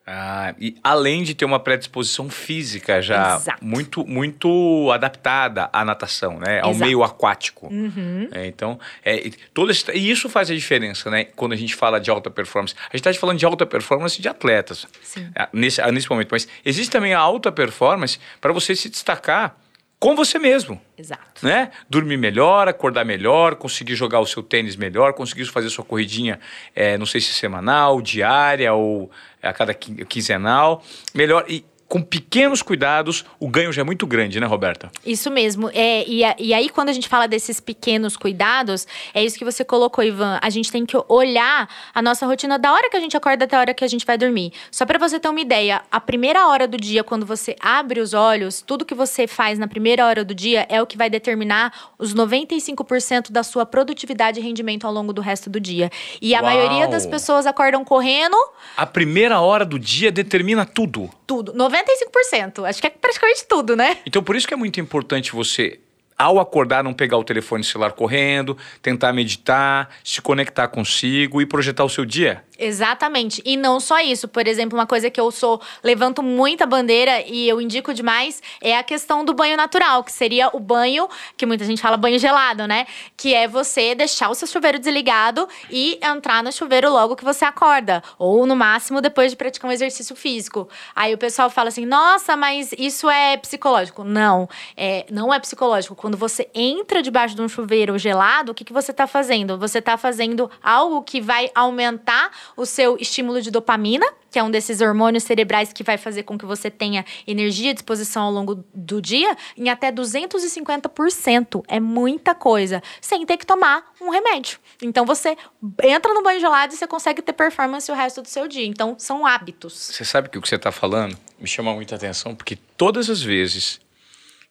[0.05, 3.63] Ah, e além de ter uma predisposição física já Exato.
[3.63, 6.59] muito muito adaptada à natação, né?
[6.59, 6.85] Ao Exato.
[6.85, 7.67] meio aquático.
[7.67, 8.27] Uhum.
[8.31, 11.25] É, então, é, todo esse, e isso faz a diferença, né?
[11.25, 12.73] Quando a gente fala de alta performance.
[12.91, 14.87] A gente está falando de alta performance de atletas
[15.35, 16.29] é, nesse, nesse momento.
[16.31, 19.55] Mas existe também a alta performance para você se destacar
[20.01, 20.81] com você mesmo.
[20.97, 21.45] Exato.
[21.45, 21.69] Né?
[21.87, 26.39] Dormir melhor, acordar melhor, conseguir jogar o seu tênis melhor, conseguir fazer sua corridinha,
[26.75, 29.11] é, não sei se semanal, diária ou
[29.43, 30.83] a cada quinzenal.
[31.13, 31.45] Melhor.
[31.47, 34.89] E com pequenos cuidados, o ganho já é muito grande, né, Roberta?
[35.05, 35.69] Isso mesmo.
[35.73, 39.65] É, e, e aí, quando a gente fala desses pequenos cuidados, é isso que você
[39.65, 40.39] colocou, Ivan.
[40.41, 43.57] A gente tem que olhar a nossa rotina da hora que a gente acorda até
[43.57, 44.53] a hora que a gente vai dormir.
[44.71, 48.13] Só para você ter uma ideia, a primeira hora do dia, quando você abre os
[48.13, 51.91] olhos, tudo que você faz na primeira hora do dia é o que vai determinar
[51.99, 55.91] os 95% da sua produtividade e rendimento ao longo do resto do dia.
[56.21, 56.45] E a Uau.
[56.49, 58.37] maioria das pessoas acordam correndo.
[58.77, 61.09] A primeira hora do dia determina tudo.
[61.27, 61.53] Tudo.
[61.53, 62.67] 90 95%.
[62.67, 63.97] Acho que é praticamente tudo, né?
[64.05, 65.79] Então, por isso que é muito importante você
[66.21, 71.83] ao acordar, não pegar o telefone celular correndo, tentar meditar, se conectar consigo e projetar
[71.83, 72.43] o seu dia.
[72.61, 73.41] Exatamente.
[73.43, 74.27] E não só isso.
[74.27, 78.77] Por exemplo, uma coisa que eu sou, levanto muita bandeira e eu indico demais é
[78.77, 82.67] a questão do banho natural, que seria o banho, que muita gente fala banho gelado,
[82.67, 82.85] né?
[83.17, 87.43] Que é você deixar o seu chuveiro desligado e entrar no chuveiro logo que você
[87.43, 88.03] acorda.
[88.19, 90.69] Ou no máximo depois de praticar um exercício físico.
[90.95, 94.03] Aí o pessoal fala assim: nossa, mas isso é psicológico.
[94.03, 95.95] Não, é, não é psicológico.
[96.11, 99.57] Quando você entra debaixo de um chuveiro gelado, o que, que você está fazendo?
[99.57, 104.51] Você está fazendo algo que vai aumentar o seu estímulo de dopamina, que é um
[104.51, 108.61] desses hormônios cerebrais que vai fazer com que você tenha energia e disposição ao longo
[108.75, 111.63] do dia, em até 250%.
[111.65, 114.59] É muita coisa, sem ter que tomar um remédio.
[114.81, 115.37] Então você
[115.81, 118.65] entra no banho gelado e você consegue ter performance o resto do seu dia.
[118.65, 119.71] Então são hábitos.
[119.93, 123.21] Você sabe que o que você está falando me chama muita atenção, porque todas as
[123.21, 123.79] vezes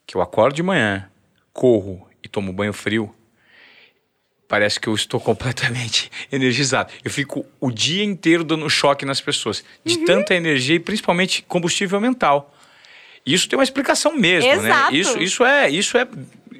[0.07, 1.10] que eu acordo de manhã,
[1.53, 3.13] corro e tomo banho frio,
[4.47, 6.91] parece que eu estou completamente energizado.
[7.03, 10.05] Eu fico o dia inteiro dando choque nas pessoas, de uhum.
[10.05, 12.53] tanta energia e principalmente combustível mental.
[13.25, 14.69] Isso tem uma explicação mesmo, né?
[14.69, 14.91] Exato.
[14.91, 14.97] né?
[14.97, 16.07] Isso, isso é, isso é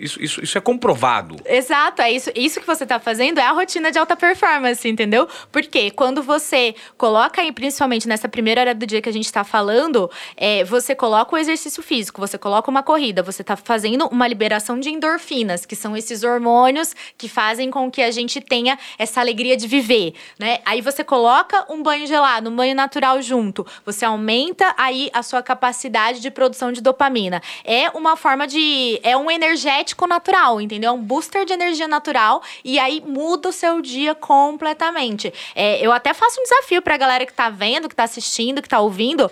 [0.02, 1.36] isso, isso, isso é comprovado.
[1.46, 5.28] Exato, é isso, isso que você está fazendo é a rotina de alta performance, entendeu?
[5.52, 9.44] Porque quando você coloca aí, principalmente nessa primeira hora do dia que a gente está
[9.44, 14.28] falando, é, você coloca o exercício físico, você coloca uma corrida, você está fazendo uma
[14.28, 19.20] liberação de endorfinas, que são esses hormônios que fazem com que a gente tenha essa
[19.22, 20.60] alegria de viver, né?
[20.66, 25.44] Aí você coloca um banho gelado, um banho natural junto, você aumenta aí a sua
[25.44, 27.42] capacidade de produção de dopamina.
[27.64, 29.00] É uma forma de.
[29.04, 30.90] É um energético energético natural, entendeu?
[30.90, 35.34] É um booster de energia natural e aí muda o seu dia completamente.
[35.56, 38.70] É, eu até faço um desafio pra galera que tá vendo, que tá assistindo, que
[38.70, 39.30] tá ouvindo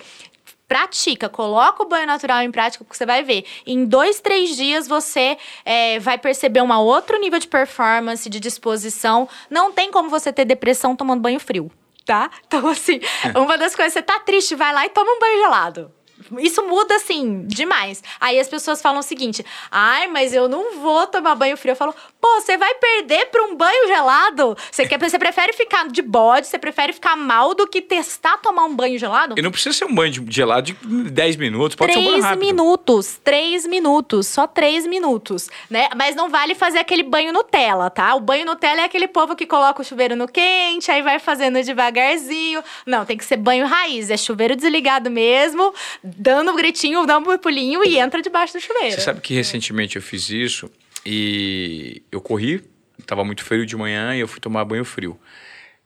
[0.68, 3.44] pratica, coloca o banho natural em prática, porque você vai ver.
[3.66, 9.28] Em dois, três dias você é, vai perceber um outro nível de performance, de disposição.
[9.50, 11.72] Não tem como você ter depressão tomando banho frio,
[12.06, 12.30] tá?
[12.46, 13.00] Então, assim,
[13.36, 15.92] uma das coisas, você tá triste, vai lá e toma um banho gelado.
[16.38, 18.04] Isso muda, assim, demais.
[18.20, 21.72] Aí as pessoas falam o seguinte: ai, mas eu não vou tomar banho frio.
[21.72, 24.58] Eu falo, pô, você vai perder pra um banho gelado?
[24.72, 28.66] Você, quer, você prefere ficar de bode, você prefere ficar mal do que testar tomar
[28.66, 29.36] um banho gelado?
[29.38, 32.14] E não precisa ser um banho de gelado de 10 minutos, pode três ser um
[32.14, 32.40] banho rápido.
[32.40, 35.90] minutos, três minutos, só três minutos, né?
[35.96, 38.14] Mas não vale fazer aquele banho Nutella, tá?
[38.16, 41.62] O banho Nutella é aquele povo que coloca o chuveiro no quente, aí vai fazendo
[41.62, 42.64] devagarzinho.
[42.86, 45.74] Não, tem que ser banho raiz, é chuveiro desligado mesmo
[46.20, 48.92] dando um gritinho, dando um pulinho e entra debaixo do chuveiro.
[48.92, 50.70] Você sabe que recentemente eu fiz isso
[51.06, 52.62] e eu corri,
[53.00, 55.18] estava muito frio de manhã e eu fui tomar banho frio.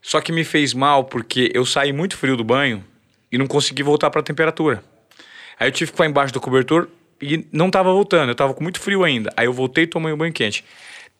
[0.01, 2.83] Só que me fez mal porque eu saí muito frio do banho
[3.31, 4.83] e não consegui voltar para a temperatura.
[5.59, 6.89] Aí eu tive que ficar embaixo do cobertor
[7.21, 9.31] e não estava voltando, eu estava com muito frio ainda.
[9.37, 10.65] Aí eu voltei e tomei um banho quente.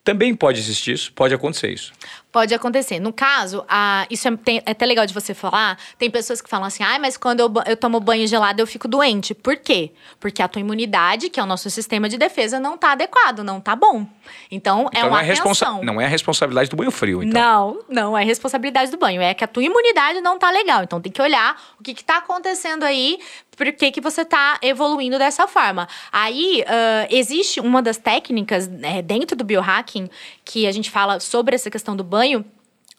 [0.03, 1.93] Também pode existir isso, pode acontecer isso.
[2.33, 2.99] Pode acontecer.
[2.99, 5.77] No caso, a, isso é, tem, é, até legal de você falar.
[5.99, 8.87] Tem pessoas que falam assim: ah, mas quando eu, eu tomo banho gelado eu fico
[8.87, 9.35] doente.
[9.35, 9.91] Por quê?
[10.19, 13.59] Porque a tua imunidade, que é o nosso sistema de defesa, não está adequado, não
[13.59, 14.07] está bom.
[14.49, 15.83] Então, é então é uma não é atenção.
[15.83, 17.77] Não é a responsabilidade do banho frio, então.
[17.87, 19.21] Não, não é responsabilidade do banho.
[19.21, 20.81] É que a tua imunidade não está legal.
[20.81, 23.19] Então, tem que olhar o que está acontecendo aí
[23.55, 25.87] por que, que você está evoluindo dessa forma.
[26.11, 30.09] Aí, uh, existe uma das técnicas né, dentro do biohacking
[30.43, 32.45] que a gente fala sobre essa questão do banho banho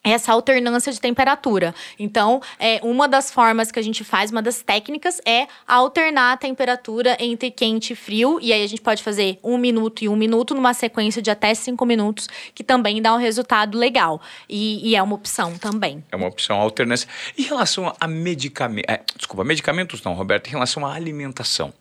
[0.05, 1.75] essa alternância de temperatura.
[1.99, 6.37] Então, é, uma das formas que a gente faz, uma das técnicas, é alternar a
[6.37, 8.39] temperatura entre quente e frio.
[8.41, 11.55] E aí a gente pode fazer um minuto e um minuto numa sequência de até
[11.55, 14.21] cinco minutos, que também dá um resultado legal.
[14.49, 16.05] E, e é uma opção também.
[16.13, 17.09] É uma opção alternância.
[17.39, 18.95] Em relação a medicamentos.
[18.95, 21.73] É, desculpa, medicamentos não, Roberto, em relação à alimentação.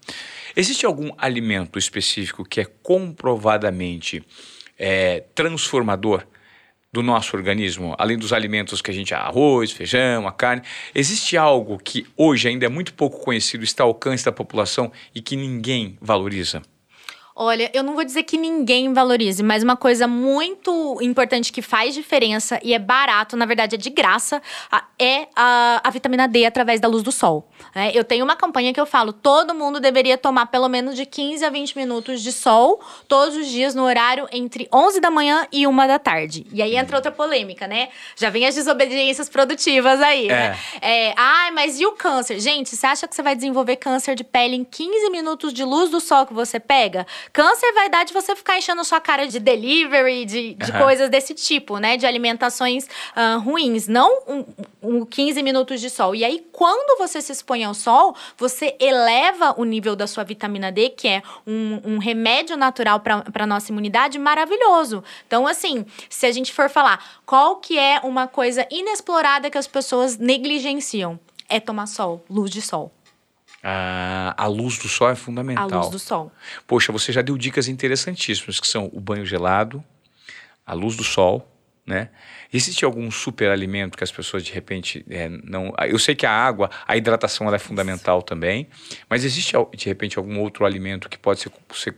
[0.56, 4.24] Existe algum alimento específico que é comprovadamente
[4.78, 6.24] é, transformador?
[6.94, 10.62] Do nosso organismo, além dos alimentos que a gente arroz, feijão, a carne,
[10.94, 15.20] existe algo que hoje ainda é muito pouco conhecido, está ao alcance da população e
[15.20, 16.62] que ninguém valoriza?
[17.36, 21.96] Olha, eu não vou dizer que ninguém valorize, mas uma coisa muito importante que faz
[21.96, 24.39] diferença e é barato, na verdade é de graça,
[25.00, 27.50] é a, a vitamina D através da luz do sol.
[27.76, 27.91] Né?
[27.93, 31.43] Eu tenho uma campanha que eu falo: todo mundo deveria tomar pelo menos de 15
[31.43, 35.65] a 20 minutos de sol todos os dias no horário entre 11 da manhã e
[35.65, 36.46] 1 da tarde.
[36.54, 37.89] E aí entra outra polêmica, né?
[38.15, 40.30] Já vem as desobediências produtivas aí, é.
[40.30, 40.60] né?
[40.82, 42.39] É, ai, mas e o câncer?
[42.39, 45.89] Gente, você acha que você vai desenvolver câncer de pele em 15 minutos de luz
[45.89, 47.08] do sol que você pega?
[47.32, 50.78] Câncer vai dar de você ficar enchendo sua cara de delivery, de, de uhum.
[50.80, 51.98] coisas desse tipo, né?
[51.98, 54.46] De alimentações uh, ruins, não um,
[54.82, 56.16] um 15 minutos de sol.
[56.16, 60.72] E aí, quando você se expõe ao sol, você eleva o nível da sua vitamina
[60.72, 65.04] D, que é um, um remédio natural para nossa imunidade maravilhoso.
[65.28, 69.68] Então, assim, se a gente for falar qual que é uma coisa inexplorada que as
[69.68, 72.92] pessoas negligenciam, é tomar sol, luz de sol.
[73.63, 75.72] Ah, a luz do sol é fundamental.
[75.72, 76.32] A luz do sol.
[76.68, 79.82] Poxa, você já deu dicas interessantíssimas, que são o banho gelado,
[80.66, 81.49] a luz do sol,
[81.86, 82.09] né?
[82.51, 85.74] Existe algum super alimento que as pessoas de repente é, não.
[85.88, 88.68] Eu sei que a água, a hidratação ela é fundamental também,
[89.09, 91.95] mas existe de repente algum outro alimento que pode ser, ser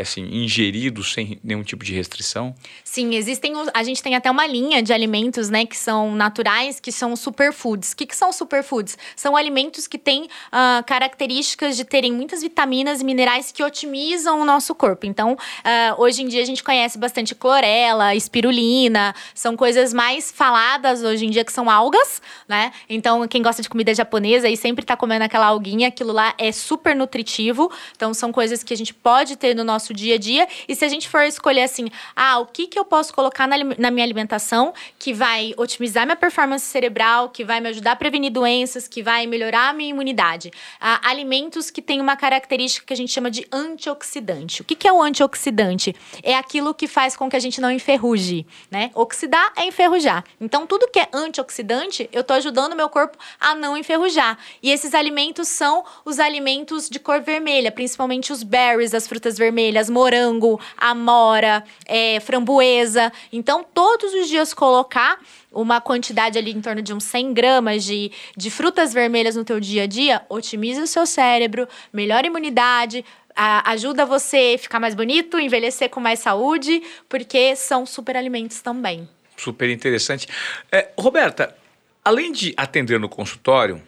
[0.00, 2.54] assim, ingeridos sem nenhum tipo de restrição?
[2.84, 3.52] Sim, existem.
[3.74, 7.92] A gente tem até uma linha de alimentos, né, que são naturais, que são superfoods.
[7.92, 8.96] O que, que são superfoods?
[9.14, 14.44] São alimentos que têm uh, características de terem muitas vitaminas e minerais que otimizam o
[14.44, 15.06] nosso corpo.
[15.06, 21.02] Então, uh, hoje em dia a gente conhece bastante clorela, espirulina, são coisas mais faladas
[21.02, 22.72] hoje em dia que são algas, né?
[22.88, 26.52] Então, quem gosta de comida japonesa e sempre tá comendo aquela alguinha, aquilo lá é
[26.52, 27.70] super nutritivo.
[27.96, 30.48] Então, são coisas que a gente pode ter no nosso dia a dia.
[30.68, 33.56] E se a gente for escolher assim, ah, o que, que eu posso colocar na,
[33.78, 38.30] na minha alimentação que vai otimizar minha performance cerebral, que vai me ajudar a prevenir
[38.30, 40.50] doenças, que vai melhorar a minha imunidade.
[40.80, 44.62] Ah, alimentos que têm uma característica que a gente chama de antioxidante.
[44.62, 45.94] O que, que é o antioxidante?
[46.22, 48.90] É aquilo que faz com que a gente não enferruje, né?
[48.94, 50.24] Oxidar é enferrujar.
[50.40, 54.38] Então, tudo que é antioxidante, eu estou ajudando o meu corpo a não enferrujar.
[54.62, 59.69] E esses alimentos são os alimentos de cor vermelha, principalmente os berries, as frutas vermelhas,
[59.90, 63.12] morango, amora, é, framboesa.
[63.32, 65.18] Então, todos os dias colocar
[65.52, 69.58] uma quantidade ali em torno de uns 100 gramas de, de frutas vermelhas no teu
[69.58, 73.04] dia a dia, otimiza o seu cérebro, melhora a imunidade,
[73.34, 78.60] a, ajuda você a ficar mais bonito, envelhecer com mais saúde, porque são super alimentos
[78.60, 79.08] também.
[79.36, 80.28] Super interessante.
[80.70, 81.56] É, Roberta,
[82.04, 83.82] além de atender no consultório,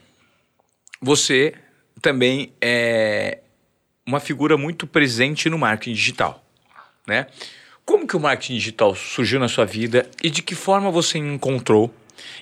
[1.01, 1.55] você
[2.01, 3.39] também é,
[4.07, 6.45] uma figura muito presente no marketing digital,
[7.07, 7.27] né?
[7.85, 11.93] Como que o marketing digital surgiu na sua vida e de que forma você encontrou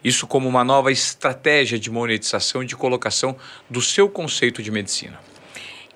[0.04, 3.36] isso como uma nova estratégia de monetização e de colocação
[3.68, 5.18] do seu conceito de medicina?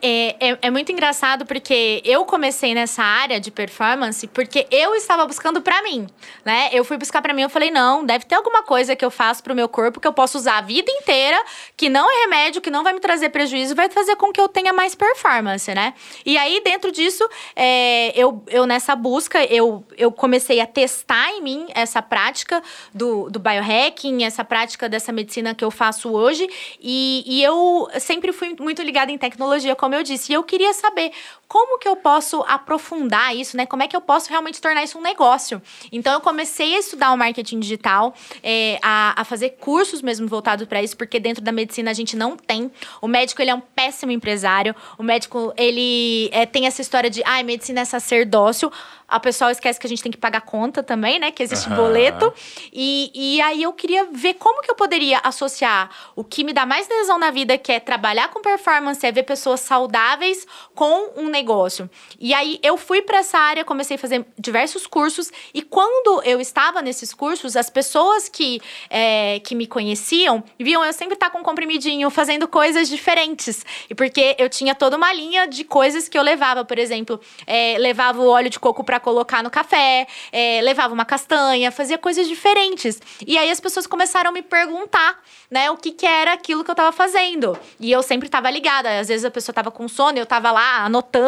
[0.07, 5.25] É, é, é, muito engraçado porque eu comecei nessa área de performance porque eu estava
[5.25, 6.07] buscando para mim,
[6.45, 6.69] né?
[6.75, 9.43] Eu fui buscar para mim, eu falei, não, deve ter alguma coisa que eu faço
[9.43, 11.43] pro meu corpo que eu posso usar a vida inteira,
[11.75, 14.47] que não é remédio, que não vai me trazer prejuízo, vai fazer com que eu
[14.47, 15.95] tenha mais performance, né?
[16.27, 17.27] E aí, dentro disso,
[17.57, 23.31] é, eu, eu nessa busca, eu, eu comecei a testar em mim essa prática do,
[23.31, 26.47] do biohacking, essa prática dessa medicina que eu faço hoje.
[26.79, 30.33] E, e eu sempre fui muito ligada em tecnologia, como como eu disse.
[30.33, 31.13] E eu queria saber
[31.49, 33.67] como que eu posso aprofundar isso, né?
[33.67, 35.61] Como é que eu posso realmente tornar isso um negócio?
[35.93, 40.67] Então eu comecei a estudar o marketing digital, é, a, a fazer cursos mesmo voltados
[40.67, 42.71] para isso, porque dentro da medicina a gente não tem.
[43.01, 44.75] O médico ele é um péssimo empresário.
[44.99, 48.71] O médico ele é, tem essa história de, ah, medicina é sacerdócio
[49.07, 51.31] a pessoa esquece que a gente tem que pagar conta também, né?
[51.31, 51.77] Que existe uhum.
[51.77, 52.33] boleto.
[52.73, 56.65] E, e aí eu queria ver como que eu poderia associar o que me dá
[56.65, 61.29] mais tesão na vida, que é trabalhar com performance, é ver pessoas saudáveis com um
[61.35, 61.91] negócio.
[62.19, 65.31] E aí eu fui para essa área, comecei a fazer diversos cursos.
[65.53, 70.93] E quando eu estava nesses cursos, as pessoas que, é, que me conheciam viam eu
[70.93, 73.67] sempre estar tá com um comprimidinho, fazendo coisas diferentes.
[73.91, 76.65] E porque eu tinha toda uma linha de coisas que eu levava.
[76.65, 81.05] Por exemplo, é, levava o óleo de coco para colocar no café, é, levava uma
[81.05, 83.01] castanha, fazia coisas diferentes.
[83.27, 85.21] E aí as pessoas começaram a me perguntar,
[85.51, 87.59] né, o que, que era aquilo que eu tava fazendo.
[87.81, 89.01] E eu sempre tava ligada.
[89.01, 91.24] Às vezes a pessoa tava com sono, eu tava lá anotando,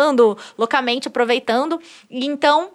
[0.56, 1.80] loucamente aproveitando.
[2.10, 2.70] E então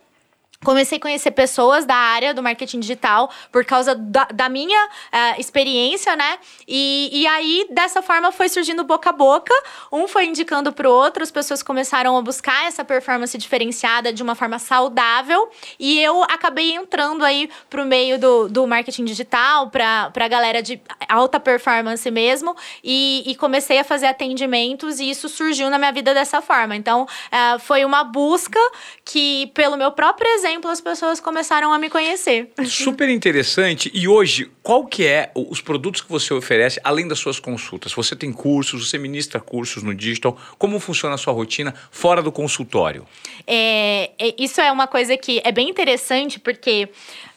[0.63, 5.39] Comecei a conhecer pessoas da área do marketing digital por causa da, da minha uh,
[5.41, 6.37] experiência, né?
[6.67, 9.53] E, e aí, dessa forma, foi surgindo boca a boca.
[9.91, 14.21] Um foi indicando para o outro, as pessoas começaram a buscar essa performance diferenciada de
[14.21, 15.49] uma forma saudável.
[15.79, 20.61] E eu acabei entrando aí para o meio do, do marketing digital, para a galera
[20.61, 22.55] de alta performance mesmo.
[22.83, 26.75] E, e, comecei a fazer atendimentos e isso surgiu na minha vida dessa forma.
[26.75, 28.59] Então, uh, foi uma busca
[29.03, 32.51] que, pelo meu próprio exemplo, exemplo, as pessoas começaram a me conhecer.
[32.65, 33.89] Super interessante.
[33.93, 37.93] E hoje, qual que é os produtos que você oferece, além das suas consultas?
[37.93, 40.37] Você tem cursos, você ministra cursos no digital.
[40.57, 43.07] Como funciona a sua rotina fora do consultório?
[43.47, 46.89] É, é, isso é uma coisa que é bem interessante, porque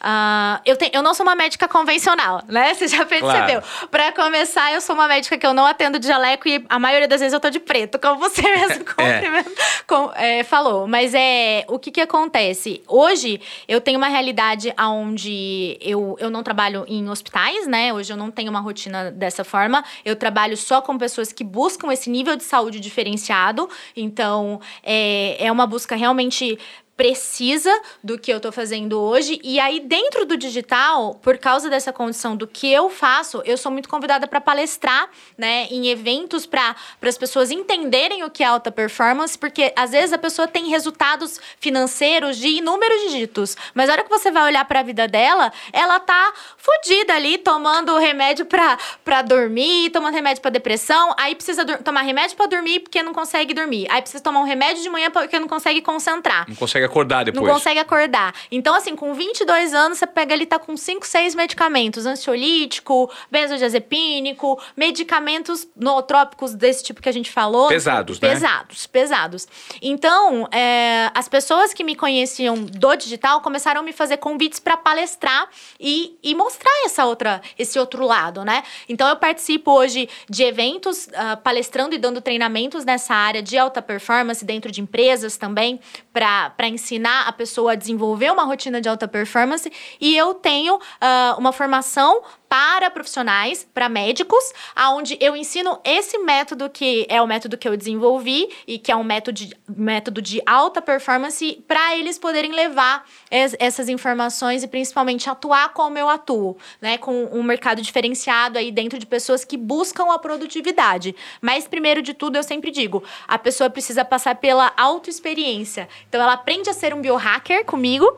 [0.05, 2.73] uh, eu, te, eu não sou uma médica convencional, né?
[2.75, 3.61] Você já percebeu.
[3.61, 3.89] Claro.
[3.89, 7.07] Para começar, eu sou uma médica que eu não atendo de jaleco e a maioria
[7.07, 9.43] das vezes eu tô de preto, como você mesmo é.
[9.87, 10.87] com, é, falou.
[10.87, 12.83] Mas é o que, que acontece?
[12.87, 17.93] Hoje eu tenho uma realidade onde eu, eu não trabalho em hospitais, né?
[17.93, 19.83] Hoje eu não tenho uma rotina dessa forma.
[20.03, 23.69] Eu trabalho só com pessoas que buscam esse nível de saúde diferenciado.
[23.95, 26.57] Então, é, é uma busca realmente
[26.95, 27.71] precisa
[28.03, 29.39] do que eu estou fazendo hoje.
[29.43, 33.71] E aí, dentro do digital, por causa dessa condição do que eu faço, eu sou
[33.71, 38.71] muito convidada para palestrar, né, em eventos para as pessoas entenderem o que é alta
[38.71, 44.03] performance, porque às vezes a pessoa tem resultados financeiros de inúmeros dígitos, mas a hora
[44.03, 49.21] que você vai olhar para a vida dela, ela tá fodida ali, tomando remédio para
[49.21, 53.87] dormir, tomando remédio para depressão, aí precisa tomar remédio para dormir porque não consegue dormir.
[53.89, 56.45] Aí precisa tomar um remédio de manhã porque não consegue concentrar.
[56.47, 57.45] Não consegue consegue acordar depois.
[57.45, 58.33] Não consegue acordar.
[58.51, 62.05] Então, assim, com 22 anos, você pega ali, tá com 5, 6 medicamentos.
[62.05, 67.67] Ansiolítico, benzodiazepínico, medicamentos nootrópicos desse tipo que a gente falou.
[67.67, 68.29] Pesados, né?
[68.29, 69.47] Pesados, pesados.
[69.81, 74.77] Então, é, as pessoas que me conheciam do digital começaram a me fazer convites para
[74.77, 75.47] palestrar
[75.79, 78.63] e, e mostrar essa outra, esse outro lado, né?
[78.87, 83.81] Então, eu participo hoje de eventos, uh, palestrando e dando treinamentos nessa área de alta
[83.81, 85.79] performance dentro de empresas também,
[86.13, 89.71] para ensinar a pessoa a desenvolver uma rotina de alta performance.
[89.99, 94.43] E eu tenho uh, uma formação para profissionais, para médicos,
[94.75, 98.95] aonde eu ensino esse método que é o método que eu desenvolvi e que é
[98.95, 104.67] um método de, método de alta performance para eles poderem levar es, essas informações e
[104.67, 109.57] principalmente atuar como eu atuo, né, com um mercado diferenciado aí dentro de pessoas que
[109.57, 111.15] buscam a produtividade.
[111.41, 115.89] Mas primeiro de tudo, eu sempre digo, a pessoa precisa passar pela autoexperiência.
[116.07, 118.17] Então ela aprende a ser um biohacker comigo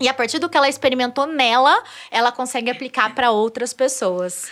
[0.00, 4.48] e a partir do que ela experimentou nela, ela consegue aplicar para outras pessoas.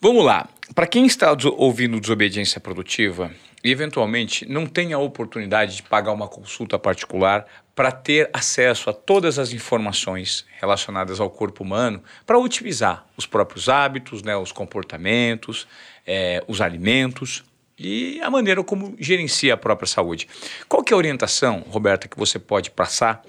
[0.00, 0.48] Vamos lá.
[0.74, 3.30] Para quem está ouvindo desobediência produtiva
[3.62, 8.92] e eventualmente não tem a oportunidade de pagar uma consulta particular para ter acesso a
[8.92, 15.66] todas as informações relacionadas ao corpo humano, para otimizar os próprios hábitos, né, os comportamentos,
[16.06, 17.44] é, os alimentos
[17.78, 20.28] e a maneira como gerencia a própria saúde.
[20.68, 23.24] Qual que é a orientação, Roberta, que você pode passar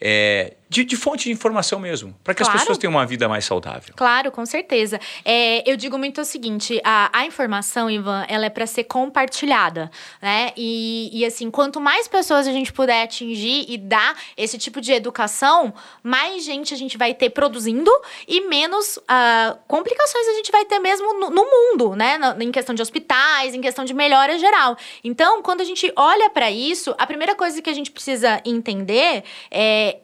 [0.00, 2.56] é, de, de, fonte de informação mesmo, para que claro.
[2.56, 3.92] as pessoas tenham uma vida mais saudável.
[3.96, 5.00] Claro, com certeza.
[5.24, 9.90] É, eu digo muito o seguinte: a, a informação, Ivan, ela é para ser compartilhada,
[10.22, 10.52] né?
[10.56, 14.92] E, e assim, quanto mais pessoas a gente puder atingir e dar esse tipo de
[14.92, 17.90] educação, mais gente a gente vai ter produzindo
[18.28, 22.16] e menos uh, complicações a gente vai ter mesmo no, no mundo, né?
[22.16, 24.76] Na, em questão de hospitais, em questão de melhora geral.
[25.02, 29.24] Então, quando a gente olha para isso, a primeira coisa que a gente precisa entender
[29.50, 29.98] é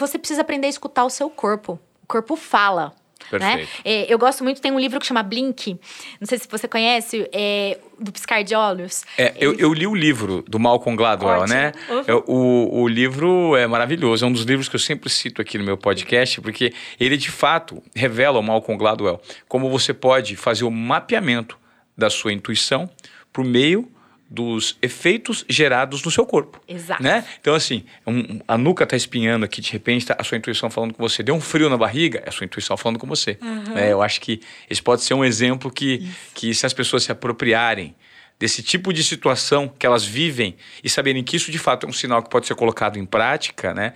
[0.00, 1.78] você precisa aprender a escutar o seu corpo.
[2.02, 2.92] O corpo fala.
[3.38, 3.68] Né?
[3.84, 5.78] É, eu gosto muito, tem um livro que chama Blink.
[6.20, 9.04] Não sei se você conhece, é, do Piscar de Olhos.
[9.16, 11.54] É, eu, eu, li o livro do Malcolm Gladwell, Ótimo.
[11.54, 11.72] né?
[11.88, 12.22] Uhum.
[12.26, 15.64] O, o livro é maravilhoso, é um dos livros que eu sempre cito aqui no
[15.64, 20.70] meu podcast, porque ele de fato revela o Malcolm Gladwell como você pode fazer o
[20.70, 21.58] mapeamento
[21.96, 22.90] da sua intuição
[23.32, 23.88] por meio
[24.30, 26.60] dos efeitos gerados no seu corpo.
[26.68, 27.02] Exato.
[27.02, 27.24] Né?
[27.40, 30.94] Então, assim, um, a nuca está espinhando aqui, de repente, tá a sua intuição falando
[30.94, 31.20] com você.
[31.20, 33.36] Deu um frio na barriga, é a sua intuição falando com você.
[33.42, 33.76] Uhum.
[33.76, 37.10] É, eu acho que esse pode ser um exemplo que, que, se as pessoas se
[37.10, 37.96] apropriarem
[38.38, 41.92] desse tipo de situação que elas vivem e saberem que isso, de fato, é um
[41.92, 43.94] sinal que pode ser colocado em prática, né?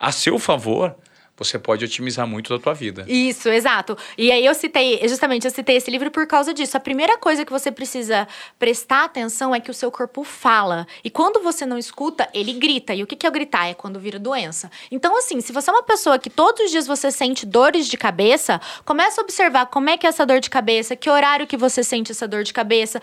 [0.00, 0.96] A seu favor,
[1.36, 3.04] você pode otimizar muito da tua vida.
[3.08, 3.96] Isso, exato.
[4.16, 6.76] E aí eu citei, justamente eu citei esse livro por causa disso.
[6.76, 8.28] A primeira coisa que você precisa
[8.58, 10.86] prestar atenção é que o seu corpo fala.
[11.02, 12.94] E quando você não escuta, ele grita.
[12.94, 13.66] E o que é o gritar?
[13.66, 14.70] É quando vira doença.
[14.90, 17.96] Então, assim, se você é uma pessoa que todos os dias você sente dores de
[17.96, 21.56] cabeça, começa a observar como é que é essa dor de cabeça, que horário que
[21.56, 23.00] você sente essa dor de cabeça.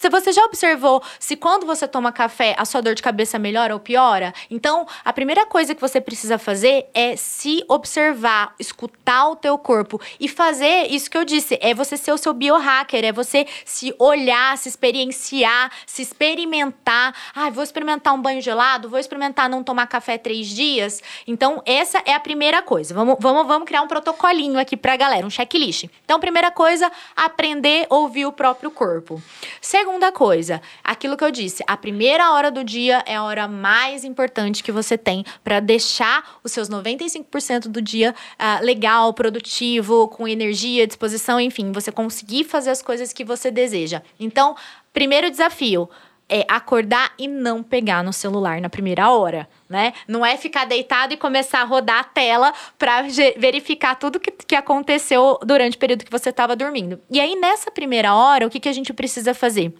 [0.00, 3.74] Se você já observou se quando você toma café a sua dor de cabeça melhora
[3.74, 9.36] ou piora, então a primeira coisa que você precisa fazer é se observar, escutar o
[9.36, 13.12] teu corpo e fazer isso que eu disse, é você ser o seu biohacker, é
[13.12, 17.14] você se olhar, se experienciar, se experimentar.
[17.34, 21.02] Ah, vou experimentar um banho gelado, vou experimentar não tomar café três dias.
[21.26, 22.94] Então essa é a primeira coisa.
[22.94, 25.90] Vamos, vamos, vamos criar um protocolinho aqui pra galera, um checklist.
[26.06, 29.22] Então primeira coisa, aprender a ouvir o próprio corpo.
[29.60, 33.48] Segundo Segunda coisa, aquilo que eu disse, a primeira hora do dia é a hora
[33.48, 40.06] mais importante que você tem para deixar os seus 95% do dia uh, legal, produtivo,
[40.06, 44.00] com energia, disposição, enfim, você conseguir fazer as coisas que você deseja.
[44.20, 44.54] Então,
[44.92, 45.90] primeiro desafio,
[46.30, 49.92] é acordar e não pegar no celular na primeira hora, né?
[50.06, 53.02] Não é ficar deitado e começar a rodar a tela para
[53.36, 57.00] verificar tudo que, que aconteceu durante o período que você estava dormindo.
[57.10, 59.74] E aí, nessa primeira hora, o que, que a gente precisa fazer?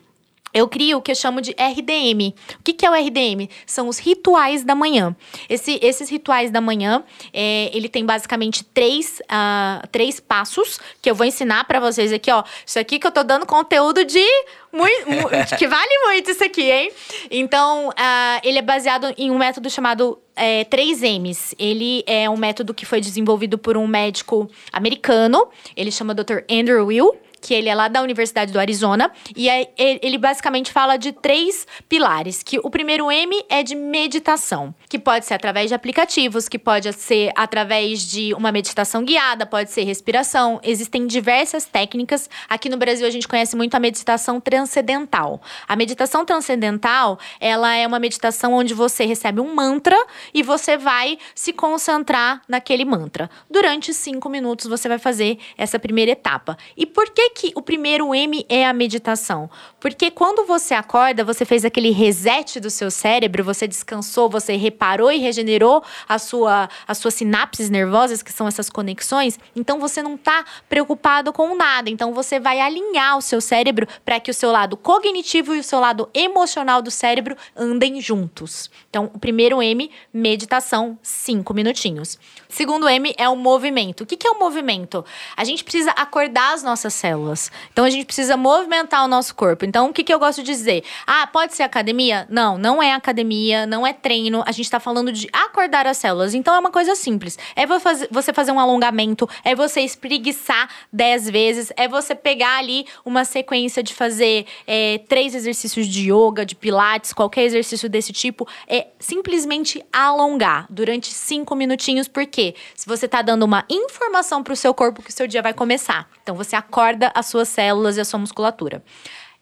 [0.53, 2.35] Eu crio o que eu chamo de RDM.
[2.59, 3.49] O que, que é o RDM?
[3.67, 5.15] São os rituais da manhã.
[5.49, 11.15] Esse, esses rituais da manhã, é, ele tem basicamente três, uh, três passos que eu
[11.15, 12.43] vou ensinar para vocês aqui, ó.
[12.67, 14.25] Isso aqui que eu tô dando conteúdo de
[14.73, 15.07] muito,
[15.59, 16.93] que vale muito isso aqui, hein?
[17.31, 21.55] Então, uh, ele é baseado em um método chamado é, 3Ms.
[21.59, 25.49] Ele é um método que foi desenvolvido por um médico americano.
[25.77, 26.41] Ele chama Dr.
[26.51, 30.97] Andrew Will que ele é lá da Universidade do Arizona, e é, ele basicamente fala
[30.97, 35.75] de três pilares, que o primeiro M é de meditação, que pode ser através de
[35.75, 42.29] aplicativos, que pode ser através de uma meditação guiada, pode ser respiração, existem diversas técnicas.
[42.49, 45.41] Aqui no Brasil a gente conhece muito a meditação transcendental.
[45.67, 49.97] A meditação transcendental, ela é uma meditação onde você recebe um mantra
[50.35, 53.31] e você vai se concentrar naquele mantra.
[53.51, 56.57] Durante cinco minutos você vai fazer essa primeira etapa.
[56.77, 59.49] E por que que o primeiro M é a meditação?
[59.79, 65.11] Porque quando você acorda, você fez aquele reset do seu cérebro, você descansou, você reparou
[65.11, 70.15] e regenerou a sua, as suas sinapses nervosas, que são essas conexões, então você não
[70.15, 71.89] está preocupado com nada.
[71.89, 75.65] Então você vai alinhar o seu cérebro para que o seu lado cognitivo e o
[75.65, 78.71] seu lado emocional do cérebro andem juntos.
[78.89, 82.19] Então, o primeiro M, meditação, cinco minutinhos.
[82.49, 84.03] Segundo M é o movimento.
[84.03, 85.05] O que, que é o movimento?
[85.37, 87.51] A gente precisa acordar as nossas células células.
[87.73, 89.65] Então a gente precisa movimentar o nosso corpo.
[89.65, 90.85] Então o que, que eu gosto de dizer?
[91.07, 92.27] Ah, pode ser academia?
[92.31, 94.43] Não, não é academia, não é treino.
[94.47, 96.35] A gente está falando de acordar as células.
[96.35, 97.39] Então é uma coisa simples.
[97.55, 97.67] É
[98.11, 103.83] você fazer um alongamento, é você espreguiçar 10 vezes, é você pegar ali uma sequência
[103.83, 108.49] de fazer é, três exercícios de yoga, de pilates, qualquer exercício desse tipo.
[108.67, 114.57] É simplesmente alongar durante cinco minutinhos, porque se você está dando uma informação para o
[114.57, 116.09] seu corpo que o seu dia vai começar.
[116.23, 118.83] Então você acorda as suas células e a sua musculatura.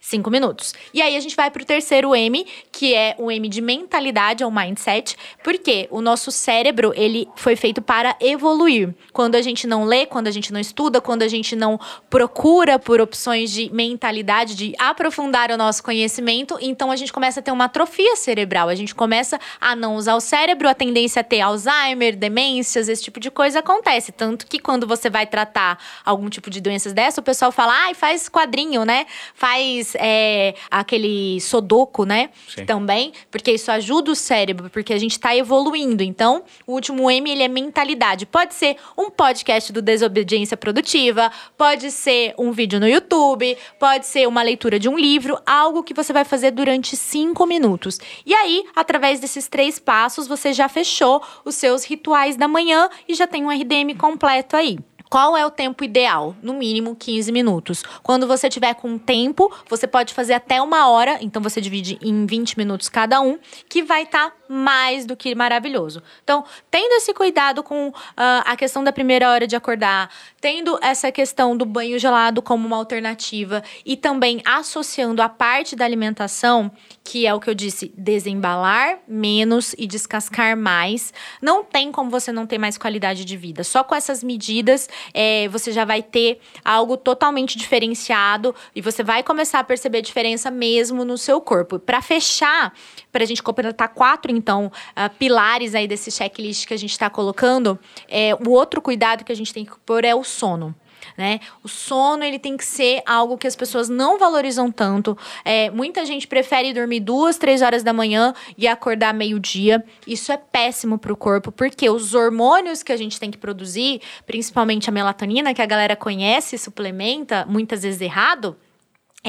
[0.08, 0.74] Cinco minutos.
[0.94, 4.42] E aí a gente vai para o terceiro M, que é o M de mentalidade
[4.42, 8.94] ou mindset, porque o nosso cérebro ele foi feito para evoluir.
[9.12, 11.78] Quando a gente não lê, quando a gente não estuda, quando a gente não
[12.08, 17.42] procura por opções de mentalidade, de aprofundar o nosso conhecimento, então a gente começa a
[17.42, 18.70] ter uma atrofia cerebral.
[18.70, 23.02] A gente começa a não usar o cérebro, a tendência a ter Alzheimer, demências, esse
[23.02, 24.10] tipo de coisa acontece.
[24.10, 27.92] Tanto que quando você vai tratar algum tipo de doenças dessa, o pessoal fala, ai,
[27.92, 29.04] ah, faz quadrinho, né?
[29.34, 32.30] Faz é, aquele sodoco, né?
[32.48, 32.64] Sim.
[32.64, 36.02] Também, porque isso ajuda o cérebro, porque a gente está evoluindo.
[36.02, 38.26] Então, o último M, ele é mentalidade.
[38.26, 44.26] Pode ser um podcast do Desobediência Produtiva, pode ser um vídeo no YouTube, pode ser
[44.26, 47.98] uma leitura de um livro, algo que você vai fazer durante cinco minutos.
[48.24, 53.14] E aí, através desses três passos, você já fechou os seus rituais da manhã e
[53.14, 54.78] já tem um RDM completo aí.
[55.10, 56.34] Qual é o tempo ideal?
[56.42, 57.82] No mínimo 15 minutos.
[58.02, 62.26] Quando você tiver com tempo, você pode fazer até uma hora, então você divide em
[62.26, 63.38] 20 minutos cada um,
[63.68, 66.02] que vai estar tá mais do que maravilhoso.
[66.24, 71.12] Então, tendo esse cuidado com uh, a questão da primeira hora de acordar, tendo essa
[71.12, 76.70] questão do banho gelado como uma alternativa e também associando a parte da alimentação,
[77.04, 82.32] que é o que eu disse, desembalar menos e descascar mais, não tem como você
[82.32, 83.64] não ter mais qualidade de vida.
[83.64, 89.22] Só com essas medidas é, você já vai ter algo totalmente diferenciado e você vai
[89.22, 91.78] começar a perceber a diferença mesmo no seu corpo.
[91.78, 92.72] Para fechar,
[93.10, 97.10] para a gente completar quatro, então, uh, pilares aí desse checklist que a gente está
[97.10, 97.78] colocando,
[98.08, 100.74] é, o outro cuidado que a gente tem que pôr é o sono
[101.18, 101.40] né?
[101.64, 105.18] O sono ele tem que ser algo que as pessoas não valorizam tanto.
[105.44, 109.84] É, muita gente prefere dormir duas, três horas da manhã e acordar meio-dia.
[110.06, 114.00] Isso é péssimo para o corpo, porque os hormônios que a gente tem que produzir,
[114.26, 118.56] principalmente a melatonina, que a galera conhece e suplementa, muitas vezes errado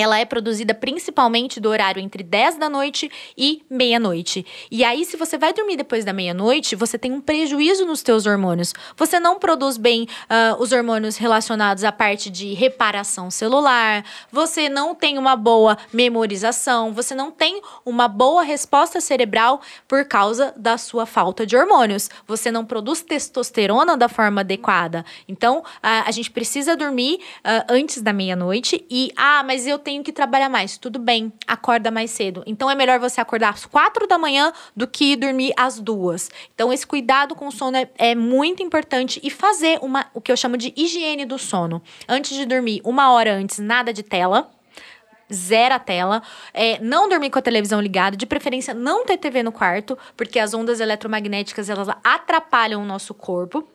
[0.01, 4.45] ela é produzida principalmente do horário entre 10 da noite e meia-noite.
[4.69, 8.25] E aí, se você vai dormir depois da meia-noite, você tem um prejuízo nos teus
[8.25, 8.73] hormônios.
[8.95, 14.93] Você não produz bem uh, os hormônios relacionados à parte de reparação celular, você não
[14.93, 21.05] tem uma boa memorização, você não tem uma boa resposta cerebral por causa da sua
[21.05, 22.09] falta de hormônios.
[22.27, 25.03] Você não produz testosterona da forma adequada.
[25.27, 29.83] Então, uh, a gente precisa dormir uh, antes da meia-noite e, ah, mas eu eu
[29.89, 30.77] tenho que trabalhar mais.
[30.77, 32.43] Tudo bem, acorda mais cedo.
[32.45, 36.29] Então é melhor você acordar às quatro da manhã do que dormir às duas.
[36.53, 40.31] Então esse cuidado com o sono é, é muito importante e fazer uma, o que
[40.31, 41.81] eu chamo de higiene do sono.
[42.07, 44.51] Antes de dormir, uma hora antes, nada de tela
[45.31, 49.43] zero a tela, é, não dormir com a televisão ligada, de preferência não ter TV
[49.43, 53.67] no quarto, porque as ondas eletromagnéticas elas atrapalham o nosso corpo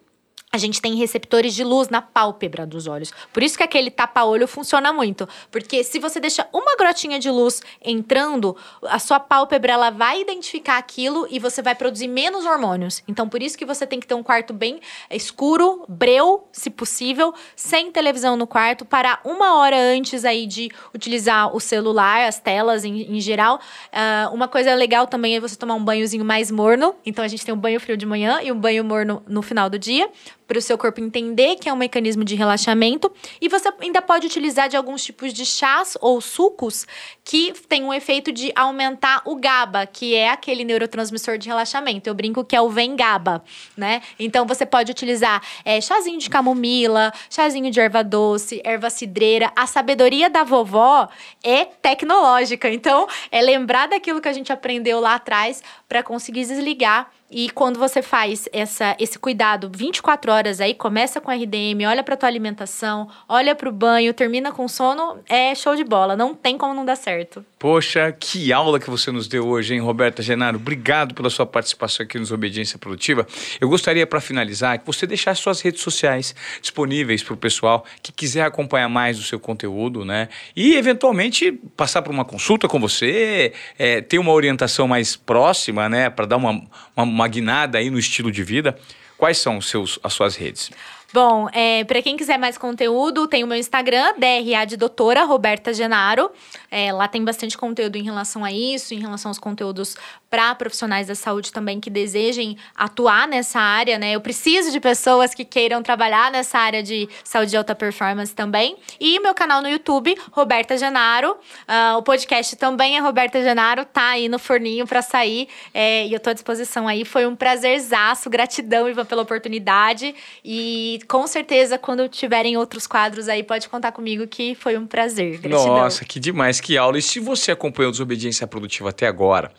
[0.54, 3.12] a gente tem receptores de luz na pálpebra dos olhos.
[3.32, 5.28] Por isso que aquele tapa-olho funciona muito.
[5.50, 10.78] Porque se você deixa uma grotinha de luz entrando, a sua pálpebra ela vai identificar
[10.78, 13.02] aquilo e você vai produzir menos hormônios.
[13.08, 14.78] Então, por isso que você tem que ter um quarto bem
[15.10, 21.52] escuro, breu, se possível, sem televisão no quarto, para uma hora antes aí de utilizar
[21.52, 23.58] o celular, as telas em, em geral.
[23.92, 26.94] Uh, uma coisa legal também é você tomar um banhozinho mais morno.
[27.04, 29.68] Então, a gente tem um banho frio de manhã e um banho morno no final
[29.68, 30.08] do dia
[30.46, 33.10] para o seu corpo entender que é um mecanismo de relaxamento.
[33.40, 36.86] E você ainda pode utilizar de alguns tipos de chás ou sucos
[37.24, 42.08] que tem um efeito de aumentar o GABA, que é aquele neurotransmissor de relaxamento.
[42.08, 43.42] Eu brinco que é o Vengaba,
[43.76, 44.02] né?
[44.18, 49.52] Então você pode utilizar é, chazinho de camomila, chazinho de erva doce, erva cidreira.
[49.56, 51.08] A sabedoria da vovó
[51.42, 52.68] é tecnológica.
[52.70, 57.80] Então é lembrar daquilo que a gente aprendeu lá atrás para conseguir desligar e quando
[57.80, 63.08] você faz essa, esse cuidado 24 horas aí, começa com RDM, olha para tua alimentação,
[63.28, 66.14] olha para o banho, termina com sono, é show de bola.
[66.14, 67.44] Não tem como não dar certo.
[67.64, 70.58] Poxa, que aula que você nos deu hoje, hein, Roberta Genaro?
[70.58, 73.26] Obrigado pela sua participação aqui nos Obediência Produtiva.
[73.58, 78.12] Eu gostaria, para finalizar, que você deixasse suas redes sociais disponíveis para o pessoal que
[78.12, 80.28] quiser acompanhar mais do seu conteúdo, né?
[80.54, 86.10] E, eventualmente, passar por uma consulta com você, é, ter uma orientação mais próxima, né?
[86.10, 86.50] Para dar uma,
[86.94, 88.78] uma uma guinada aí no estilo de vida.
[89.16, 90.70] Quais são seus, as suas redes?
[91.14, 95.72] Bom, é, para quem quiser mais conteúdo, tem o meu Instagram, DRA de doutora, Roberta
[95.72, 96.28] Genaro.
[96.68, 99.96] É, lá tem bastante conteúdo em relação a isso, em relação aos conteúdos
[100.34, 104.16] para profissionais da saúde também que desejem atuar nessa área, né?
[104.16, 108.76] Eu preciso de pessoas que queiram trabalhar nessa área de saúde de alta performance também.
[108.98, 111.36] E meu canal no YouTube, Roberta Genaro.
[111.68, 115.46] Uh, o podcast também é Roberta Genaro, tá aí no forninho para sair.
[115.72, 117.04] É, e eu tô à disposição aí.
[117.04, 120.16] Foi um prazerzaço, gratidão, Ivan, pela oportunidade.
[120.44, 125.38] E com certeza, quando tiverem outros quadros aí, pode contar comigo que foi um prazer.
[125.38, 125.76] Gratidão.
[125.76, 126.98] Nossa, que demais, que aula.
[126.98, 129.52] E se você acompanhou Desobediência Produtiva até agora,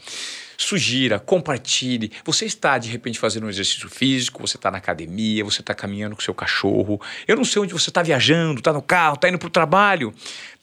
[0.58, 2.12] sugira, compartilhe.
[2.24, 6.16] Você está de repente fazendo um exercício físico, você está na academia, você está caminhando
[6.16, 7.00] com seu cachorro.
[7.28, 10.14] Eu não sei onde você está viajando, está no carro, está indo para o trabalho.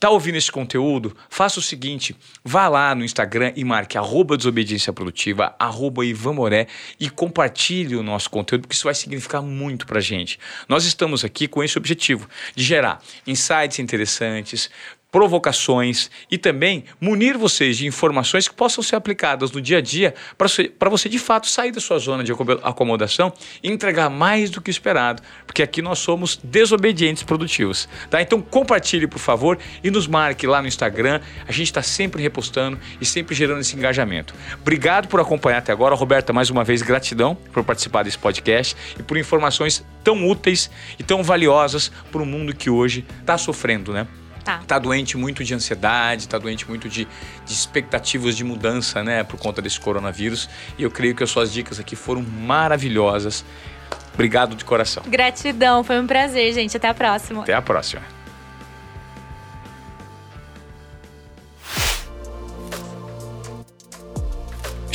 [0.03, 1.17] Está ouvindo esse conteúdo?
[1.31, 6.67] Faça o seguinte: vá lá no Instagram e marque arroba desobediência produtiva, arroba Ivan Moré
[6.99, 10.41] e compartilhe o nosso conteúdo, porque isso vai significar muito para gente.
[10.69, 14.69] Nós estamos aqui com esse objetivo de gerar insights interessantes,
[15.13, 20.15] provocações e também munir vocês de informações que possam ser aplicadas no dia a dia
[20.39, 22.33] para você de fato sair da sua zona de
[22.63, 23.31] acomodação
[23.63, 28.23] e entregar mais do que esperado, porque aqui nós somos desobedientes produtivos, tá?
[28.23, 31.21] Então compartilhe, por favor, e nos marque lá no Instagram.
[31.47, 34.35] A gente está sempre repostando e sempre gerando esse engajamento.
[34.61, 36.33] Obrigado por acompanhar até agora, Roberta.
[36.33, 41.23] Mais uma vez, gratidão por participar desse podcast e por informações tão úteis e tão
[41.23, 44.07] valiosas para o mundo que hoje está sofrendo, né?
[44.45, 44.61] Tá.
[44.67, 47.07] tá doente muito de ansiedade, tá doente muito de,
[47.47, 50.49] de expectativas de mudança, né, por conta desse coronavírus.
[50.77, 53.45] E eu creio que as suas dicas aqui foram maravilhosas.
[54.15, 55.03] Obrigado de coração.
[55.07, 56.77] Gratidão, foi um prazer, gente.
[56.77, 57.43] Até a próxima.
[57.43, 58.22] Até a próxima.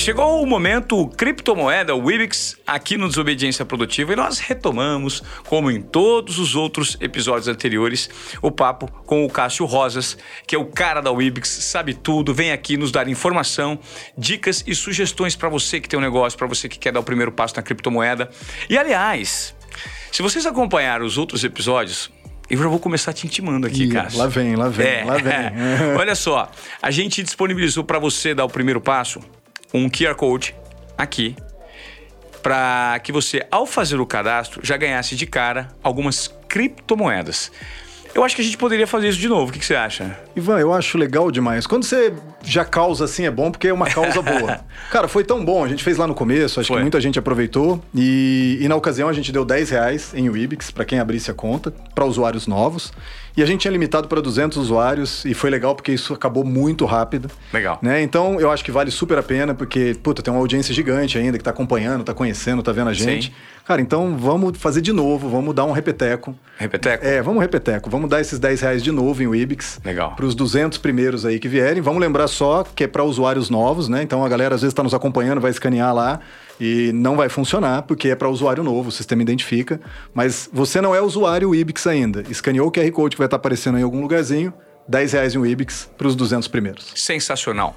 [0.08, 6.40] Chegou o momento criptomoeda Wibix aqui no Desobediência Produtiva e nós retomamos, como em todos
[6.40, 8.10] os outros episódios anteriores,
[8.42, 12.54] o papo com o Cássio Rosas, que é o cara da Wibix, sabe tudo, vem
[12.54, 13.78] aqui nos dar informação,
[14.18, 17.04] dicas e sugestões para você que tem um negócio, para você que quer dar o
[17.04, 18.30] primeiro passo na criptomoeda.
[18.70, 19.54] E aliás,
[20.10, 22.10] se vocês acompanharam os outros episódios,
[22.50, 24.20] eu já vou começar te intimando aqui, Cássio.
[24.20, 25.04] Lá vem, lá vem, é.
[25.04, 25.52] lá vem.
[26.00, 26.50] Olha só,
[26.82, 29.20] a gente disponibilizou para você dar o primeiro passo
[29.74, 30.56] um QR Code
[30.98, 31.36] aqui
[32.42, 37.52] para que você, ao fazer o cadastro, já ganhasse de cara algumas criptomoedas.
[38.16, 39.50] Eu acho que a gente poderia fazer isso de novo.
[39.50, 40.18] O que, que, você acha?
[40.36, 41.68] Ivan, eu acho legal demais.
[41.68, 42.14] Quando você
[42.44, 44.62] já causa assim, é bom porque é uma causa boa.
[44.90, 45.64] Cara, foi tão bom.
[45.64, 46.78] A gente fez lá no começo, acho foi.
[46.78, 47.84] que muita gente aproveitou.
[47.94, 51.34] E, e, na ocasião a gente deu 10 reais em Wibix para quem abrisse a
[51.34, 52.92] conta, para usuários novos.
[53.38, 56.86] E a gente tinha limitado para 200 usuários e foi legal porque isso acabou muito
[56.86, 57.30] rápido.
[57.54, 57.78] Legal.
[57.84, 58.02] Né?
[58.02, 61.38] Então eu acho que vale super a pena porque, puta, tem uma audiência gigante ainda
[61.38, 63.28] que está acompanhando, está conhecendo, está vendo a gente.
[63.28, 63.34] Sim.
[63.68, 66.34] Cara, então vamos fazer de novo, vamos dar um repeteco.
[66.58, 67.06] Repeteco?
[67.06, 67.90] É, vamos repeteco.
[67.90, 69.78] Vamos dar esses 10 reais de novo em Wibix.
[69.84, 70.16] Legal.
[70.16, 71.82] Para os 200 primeiros aí que vierem.
[71.82, 74.02] Vamos lembrar só que é para usuários novos, né?
[74.02, 76.22] Então a galera às vezes está nos acompanhando, vai escanear lá
[76.62, 79.82] e não vai funcionar porque é para usuário novo, o sistema identifica.
[80.14, 82.24] Mas você não é usuário Ibix ainda.
[82.30, 84.54] Escaneou o QR Code que vai estar tá aparecendo em algum lugarzinho.
[84.88, 86.92] 10 reais em um Ibix para os 200 primeiros.
[86.96, 87.76] Sensacional.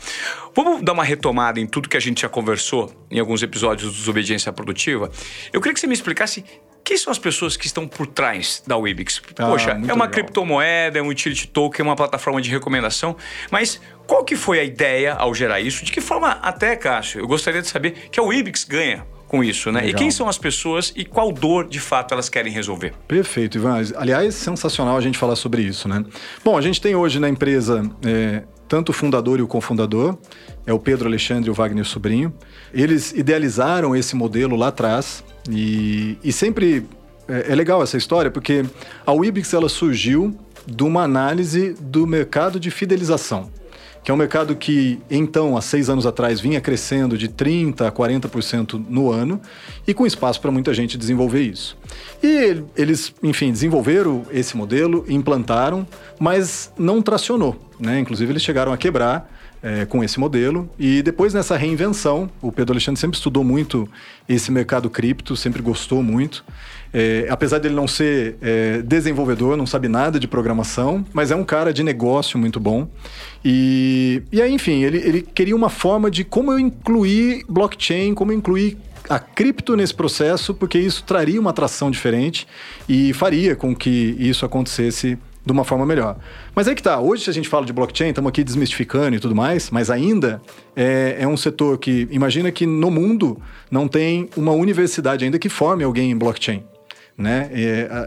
[0.54, 3.98] Vamos dar uma retomada em tudo que a gente já conversou em alguns episódios do
[3.98, 5.10] Desobediência Produtiva.
[5.52, 6.44] Eu queria que você me explicasse
[6.82, 9.20] quem são as pessoas que estão por trás da Wibix?
[9.38, 10.08] Ah, Poxa, é uma legal.
[10.08, 13.16] criptomoeda, é um utility token, é uma plataforma de recomendação,
[13.50, 15.84] mas qual que foi a ideia ao gerar isso?
[15.84, 19.70] De que forma até, Cássio, eu gostaria de saber que a Wibix ganha com isso,
[19.70, 19.80] né?
[19.80, 19.94] Legal.
[19.94, 22.92] E quem são as pessoas e qual dor, de fato, elas querem resolver?
[23.06, 23.80] Perfeito, Ivan.
[23.94, 26.04] Aliás, sensacional a gente falar sobre isso, né?
[26.44, 30.18] Bom, a gente tem hoje na empresa é, tanto o fundador e o cofundador,
[30.66, 32.34] é o Pedro Alexandre e o Wagner Sobrinho.
[32.74, 36.84] Eles idealizaram esse modelo lá atrás e, e sempre
[37.28, 38.64] é, é legal essa história porque
[39.06, 43.48] a Wibix ela surgiu de uma análise do mercado de fidelização
[44.02, 47.92] que é um mercado que, então, há seis anos atrás, vinha crescendo de 30% a
[47.92, 49.40] 40% no ano
[49.86, 51.76] e com espaço para muita gente desenvolver isso.
[52.22, 55.86] E eles, enfim, desenvolveram esse modelo, implantaram,
[56.18, 57.60] mas não tracionou.
[57.78, 57.98] Né?
[57.98, 59.30] Inclusive, eles chegaram a quebrar
[59.62, 60.68] é, com esse modelo.
[60.78, 63.88] E depois nessa reinvenção, o Pedro Alexandre sempre estudou muito
[64.28, 66.44] esse mercado cripto, sempre gostou muito.
[66.92, 71.44] É, apesar dele não ser é, desenvolvedor, não sabe nada de programação, mas é um
[71.44, 72.88] cara de negócio muito bom.
[73.44, 78.32] E, e aí, enfim, ele, ele queria uma forma de como eu incluir blockchain, como
[78.32, 78.76] eu incluir
[79.08, 82.46] a cripto nesse processo, porque isso traria uma atração diferente
[82.88, 86.16] e faria com que isso acontecesse de uma forma melhor.
[86.54, 89.20] Mas aí que tá, hoje se a gente fala de blockchain, estamos aqui desmistificando e
[89.20, 90.40] tudo mais, mas ainda
[90.76, 95.48] é, é, um setor que, imagina que no mundo não tem uma universidade ainda que
[95.48, 96.62] forme alguém em blockchain.
[97.20, 97.50] Né?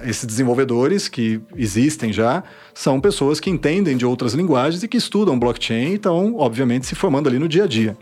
[0.07, 2.43] Esses desenvolvedores que existem já
[2.73, 6.95] são pessoas que entendem de outras linguagens e que estudam blockchain e estão, obviamente, se
[6.95, 7.95] formando ali no dia a dia.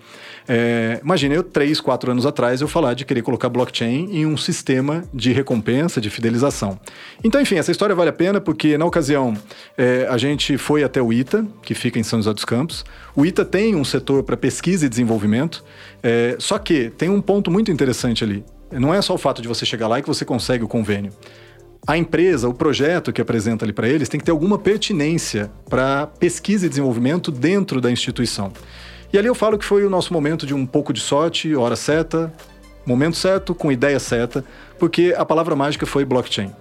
[0.48, 4.38] É, imagine eu, três, quatro anos atrás, eu falar de querer colocar blockchain em um
[4.38, 6.80] sistema de recompensa, de fidelização.
[7.22, 9.34] Então, enfim, essa história vale a pena porque, na ocasião,
[9.78, 12.86] é, a gente foi até o ITA, que fica em São José dos Campos.
[13.14, 15.62] O ITA tem um setor para pesquisa e desenvolvimento,
[16.02, 18.46] é, só que tem um ponto muito interessante ali.
[18.72, 21.12] Não é só o fato de você chegar lá e que você consegue o convênio
[21.86, 26.08] a empresa, o projeto que apresenta ali para eles, tem que ter alguma pertinência para
[26.08, 28.52] pesquisa e desenvolvimento dentro da instituição.
[29.12, 31.76] E ali eu falo que foi o nosso momento de um pouco de sorte, hora
[31.76, 32.32] certa,
[32.86, 34.44] momento certo, com ideia certa,
[34.80, 36.52] porque a palavra mágica foi blockchain.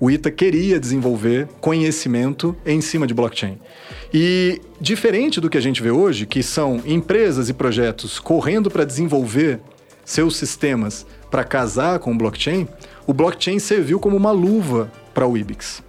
[0.00, 3.58] O ITA queria desenvolver conhecimento em cima de blockchain.
[4.14, 8.84] E diferente do que a gente vê hoje, que são empresas e projetos correndo para
[8.84, 9.60] desenvolver
[10.04, 12.66] seus sistemas para casar com o blockchain,
[13.06, 15.82] o blockchain serviu como uma luva para o IBIX.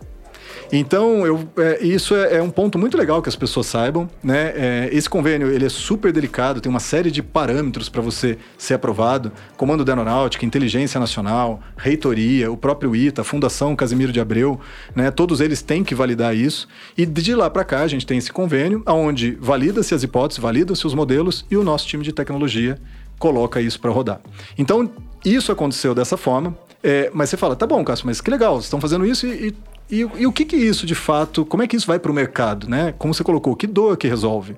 [0.72, 4.08] Então, eu, é, isso é, é, um ponto muito legal que as pessoas saibam.
[4.24, 4.54] Né?
[4.56, 8.76] É, esse convênio ele é super delicado, tem uma série de parâmetros para você ser
[8.76, 9.32] aprovado.
[9.58, 14.60] Comando da Aeronáutica, Inteligência Nacional, Reitoria, o próprio ITA, Fundação Casimiro de Abreu,
[14.96, 15.10] né?
[15.10, 16.68] todos eles têm que validar isso.
[16.96, 20.86] E de lá para cá a gente tem esse convênio, onde valida-se as hipóteses, valida-se
[20.86, 22.78] os modelos e o nosso time de tecnologia
[23.18, 24.22] coloca isso para rodar.
[24.58, 24.90] Então,
[25.24, 26.57] isso aconteceu dessa forma.
[26.84, 29.53] É, mas você fala, tá bom, Cássio, mas que legal, vocês estão fazendo isso e,
[29.91, 32.13] e, e o que que isso de fato, como é que isso vai para o
[32.13, 32.93] mercado, né?
[32.97, 34.55] Como você colocou, que dor que resolve?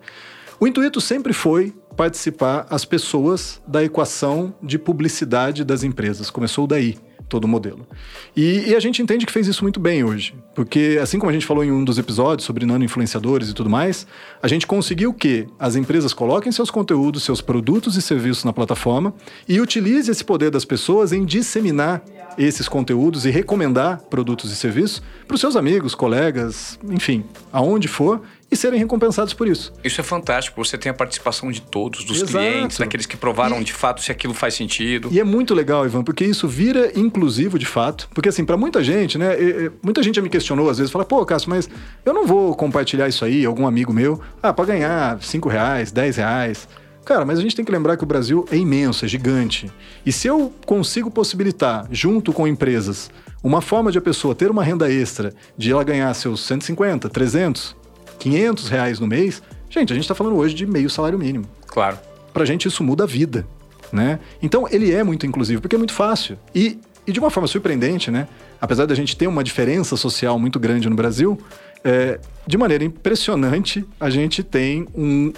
[0.59, 6.29] O intuito sempre foi participar as pessoas da equação de publicidade das empresas.
[6.29, 6.97] Começou daí
[7.31, 7.87] todo o modelo.
[8.35, 11.33] E, e, a gente entende que fez isso muito bem hoje, porque assim como a
[11.33, 14.05] gente falou em um dos episódios sobre nano-influenciadores e tudo mais,
[14.43, 19.13] a gente conseguiu que as empresas coloquem seus conteúdos, seus produtos e serviços na plataforma
[19.47, 22.03] e utilize esse poder das pessoas em disseminar
[22.37, 28.21] esses conteúdos e recomendar produtos e serviços para os seus amigos, colegas, enfim, aonde for
[28.51, 29.71] e serem recompensados por isso.
[29.83, 32.31] Isso é fantástico, você tem a participação de todos, dos Exato.
[32.31, 35.07] clientes, daqueles que provaram e, de fato se aquilo faz sentido.
[35.11, 38.09] E é muito legal, Ivan, porque isso vira inclusivo de fato.
[38.13, 39.35] Porque assim, para muita gente, né,
[39.81, 41.69] muita gente já me questionou às vezes, fala, pô, Cássio, mas
[42.05, 46.17] eu não vou compartilhar isso aí, algum amigo meu, ah, para ganhar 5 reais, 10
[46.17, 46.67] reais.
[47.05, 49.71] Cara, mas a gente tem que lembrar que o Brasil é imenso, é gigante.
[50.05, 53.09] E se eu consigo possibilitar, junto com empresas,
[53.43, 57.75] uma forma de a pessoa ter uma renda extra, de ela ganhar seus 150, 300,
[58.21, 61.45] 500 reais no mês, gente, a gente está falando hoje de meio salário mínimo.
[61.65, 61.97] Claro.
[62.31, 63.47] Pra gente isso muda a vida,
[63.91, 64.19] né?
[64.41, 66.37] Então ele é muito inclusivo, porque é muito fácil.
[66.53, 68.27] E, e de uma forma surpreendente, né?
[68.61, 71.35] Apesar da gente ter uma diferença social muito grande no Brasil,
[71.83, 75.33] é, de maneira impressionante, a gente tem um,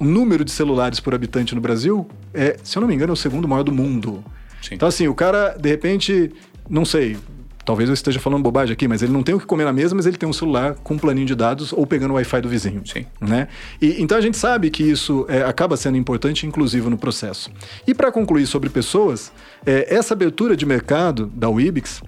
[0.00, 3.14] um número de celulares por habitante no Brasil, é, se eu não me engano, é
[3.14, 4.24] o segundo maior do mundo.
[4.62, 4.74] Sim.
[4.76, 6.32] Então, assim, o cara, de repente,
[6.66, 7.18] não sei,
[7.64, 9.94] Talvez eu esteja falando bobagem aqui, mas ele não tem o que comer na mesa,
[9.94, 12.48] mas ele tem um celular com um planinho de dados ou pegando o Wi-Fi do
[12.48, 12.82] vizinho.
[12.84, 13.06] Sim.
[13.20, 13.48] Né?
[13.80, 17.50] E, então a gente sabe que isso é, acaba sendo importante, inclusive no processo.
[17.86, 19.32] E para concluir sobre pessoas,
[19.64, 22.02] é, essa abertura de mercado da Wibix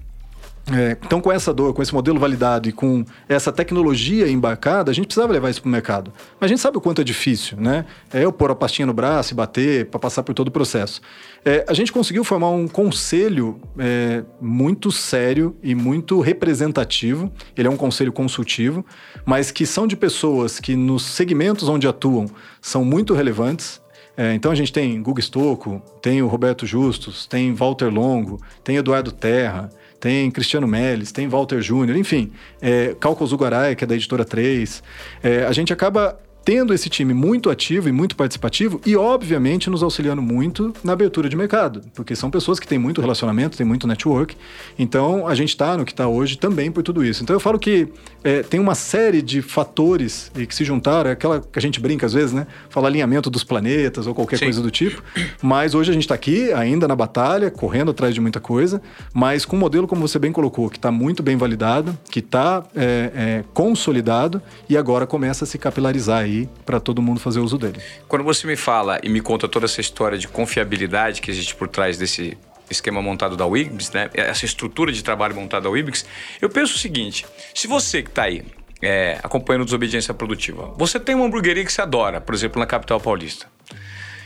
[0.71, 4.93] é, então, com essa dor, com esse modelo validado e com essa tecnologia embarcada, a
[4.93, 6.11] gente precisava levar isso para o mercado.
[6.39, 7.85] Mas a gente sabe o quanto é difícil, né?
[8.11, 11.01] É eu pôr a pastinha no braço e bater para passar por todo o processo.
[11.43, 17.31] É, a gente conseguiu formar um conselho é, muito sério e muito representativo.
[17.55, 18.83] Ele é um conselho consultivo,
[19.23, 22.25] mas que são de pessoas que, nos segmentos onde atuam,
[22.59, 23.79] são muito relevantes.
[24.17, 28.77] É, então a gente tem Guga Stocco, tem o Roberto Justus, tem Walter Longo, tem
[28.77, 29.69] Eduardo Terra
[29.99, 32.31] tem Cristiano Melles, tem Walter Júnior, enfim,
[32.61, 34.83] é, Cálculo Zugaray, que é da editora 3.
[35.23, 39.81] É, a gente acaba tendo esse time muito ativo e muito participativo e, obviamente, nos
[39.81, 43.87] auxiliando muito na abertura de mercado, porque são pessoas que têm muito relacionamento, têm muito
[43.87, 44.37] network.
[44.77, 47.23] Então, a gente está no que está hoje também por tudo isso.
[47.23, 47.87] Então, eu falo que
[48.23, 51.79] é, tem uma série de fatores e que se juntaram, é aquela que a gente
[51.79, 52.45] brinca às vezes, né?
[52.69, 54.45] Fala alinhamento dos planetas ou qualquer Sim.
[54.45, 55.01] coisa do tipo.
[55.41, 58.79] Mas hoje a gente está aqui, ainda na batalha, correndo atrás de muita coisa,
[59.11, 62.63] mas com um modelo, como você bem colocou, que está muito bem validado, que está
[62.75, 64.39] é, é, consolidado
[64.69, 67.81] e agora começa a se capilarizar aí aí para todo mundo fazer uso dele.
[68.07, 71.67] Quando você me fala e me conta toda essa história de confiabilidade que existe por
[71.67, 72.37] trás desse
[72.69, 74.09] esquema montado da Wibix, né?
[74.13, 76.05] Essa estrutura de trabalho montada da Wibix,
[76.41, 78.43] eu penso o seguinte: se você que está aí
[78.81, 82.99] é, acompanhando desobediência produtiva, você tem uma hamburgueria que você adora, por exemplo, na capital
[82.99, 83.47] paulista.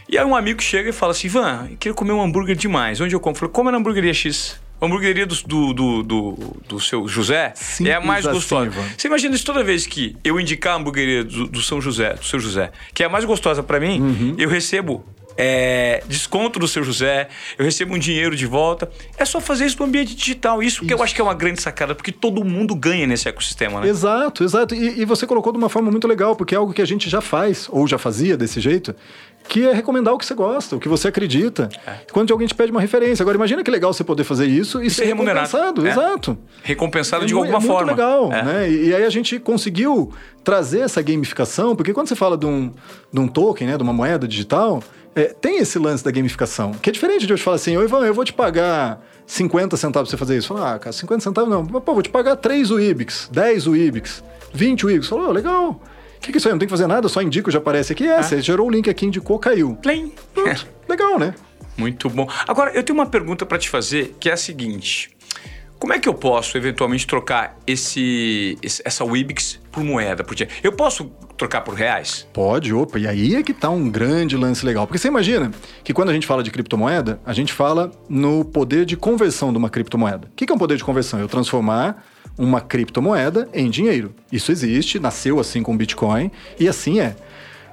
[0.08, 3.00] E aí um amigo chega e fala assim: Ivan, queria comer um hambúrguer demais.
[3.00, 3.46] Onde eu compro?
[3.46, 4.60] Eu falei, como é na hamburgueria X?
[4.82, 8.70] A hamburgueria do, do, do, do, do seu José Simples é a mais gostosa.
[8.70, 12.14] Assim, Você imagina isso toda vez que eu indicar a hamburgueria do, do São José,
[12.14, 14.36] do seu José, que é a mais gostosa para mim, uhum.
[14.38, 15.06] eu recebo
[15.42, 18.92] é, desconto do seu José, eu recebo um dinheiro de volta.
[19.18, 20.62] É só fazer isso no ambiente digital.
[20.62, 20.86] Isso, isso.
[20.86, 23.88] que eu acho que é uma grande sacada, porque todo mundo ganha nesse ecossistema, né?
[23.88, 24.76] Exato, exato.
[24.76, 27.10] E, e, você colocou de uma forma muito legal, porque é algo que a gente
[27.10, 28.94] já faz, ou já fazia desse jeito,
[29.48, 31.70] que é recomendar o que você gosta, o que você acredita.
[31.88, 32.00] É.
[32.12, 33.24] Quando alguém te pede uma referência.
[33.24, 35.88] Agora, imagina que legal você poder fazer isso e, e ser remunerado.
[35.88, 35.90] É.
[35.90, 36.38] Exato.
[36.64, 37.94] Recompensado é, de alguma é forma.
[37.94, 38.44] Muito legal, é.
[38.44, 38.70] né?
[38.70, 40.12] E, e, aí a gente conseguiu
[40.44, 42.74] trazer essa gamificação, porque quando você fala de um,
[43.12, 44.84] de um token, né, de uma moeda digital,
[45.16, 47.84] é, tem esse lance da gamificação, que é diferente de eu te falar assim, ô
[47.84, 50.48] Ivan, eu vou te pagar 50 centavos pra você fazer isso.
[50.48, 51.66] Fala, ah, cara, 50 centavos não.
[51.66, 55.08] Pô, vou te pagar 3 UIBIX, 10 UIBIX, 20 UIBIX.
[55.08, 55.72] Falou, oh, legal.
[55.72, 56.54] O que, que é isso aí?
[56.54, 58.06] Não tem que fazer nada, só indico, já aparece aqui.
[58.06, 58.24] É, ah.
[58.24, 59.76] você gerou o link aqui, indicou, caiu.
[59.82, 60.12] Plim.
[60.34, 60.68] Pronto.
[60.88, 61.34] Legal, né?
[61.78, 62.28] Muito bom.
[62.48, 65.12] Agora, eu tenho uma pergunta para te fazer, que é a seguinte.
[65.80, 70.26] Como é que eu posso, eventualmente, trocar esse, essa Wibix por moeda?
[70.26, 72.28] Por eu posso trocar por reais?
[72.34, 73.00] Pode, opa.
[73.00, 74.86] E aí é que tá um grande lance legal.
[74.86, 75.52] Porque você imagina
[75.82, 79.58] que quando a gente fala de criptomoeda, a gente fala no poder de conversão de
[79.58, 80.28] uma criptomoeda.
[80.28, 81.18] O que é um poder de conversão?
[81.18, 82.04] Eu transformar
[82.38, 84.14] uma criptomoeda em dinheiro.
[84.30, 87.16] Isso existe, nasceu assim com o Bitcoin e assim é.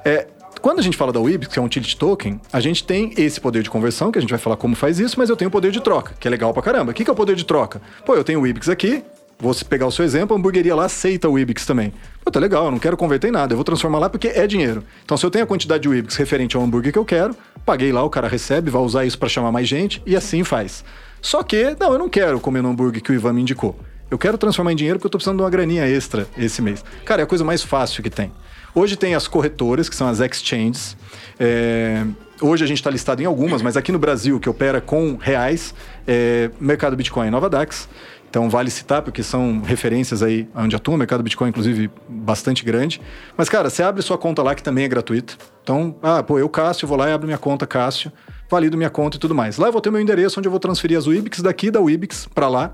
[0.04, 0.28] é
[0.61, 3.40] quando a gente fala da WIB, que é um utility token, a gente tem esse
[3.40, 5.52] poder de conversão, que a gente vai falar como faz isso, mas eu tenho o
[5.52, 6.92] poder de troca, que é legal pra caramba.
[6.92, 7.80] O que é o poder de troca?
[8.04, 9.02] Pô, eu tenho o Ibix aqui,
[9.38, 11.92] vou pegar o seu exemplo, a hamburgueria lá aceita o Ibix também.
[12.24, 14.46] Pô, tá legal, eu não quero converter em nada, eu vou transformar lá porque é
[14.46, 14.82] dinheiro.
[15.04, 17.92] Então, se eu tenho a quantidade de Ibix referente ao hambúrguer que eu quero, paguei
[17.92, 20.84] lá, o cara recebe, vai usar isso para chamar mais gente e assim faz.
[21.20, 23.78] Só que, não, eu não quero comer no hambúrguer que o Ivan me indicou.
[24.11, 26.84] Eu quero transformar em dinheiro porque eu tô precisando de uma graninha extra esse mês.
[27.04, 28.30] Cara, é a coisa mais fácil que tem.
[28.79, 30.95] Hoje tem as corretoras, que são as exchanges.
[31.41, 32.05] É...
[32.43, 35.74] Hoje a gente está listado em algumas, mas aqui no Brasil, que opera com reais,
[36.07, 37.89] é Mercado Bitcoin Nova Dax.
[38.29, 43.01] Então vale citar, porque são referências aí onde atua, o mercado Bitcoin, inclusive, bastante grande.
[43.35, 45.39] Mas, cara, você abre sua conta lá, que também é gratuita.
[45.62, 48.12] Então, ah, pô, eu, Cássio, vou lá e abro minha conta, Cássio,
[48.51, 49.57] valido minha conta e tudo mais.
[49.57, 52.29] Lá eu vou ter meu endereço onde eu vou transferir as Wibix daqui da Wibix
[52.35, 52.72] para lá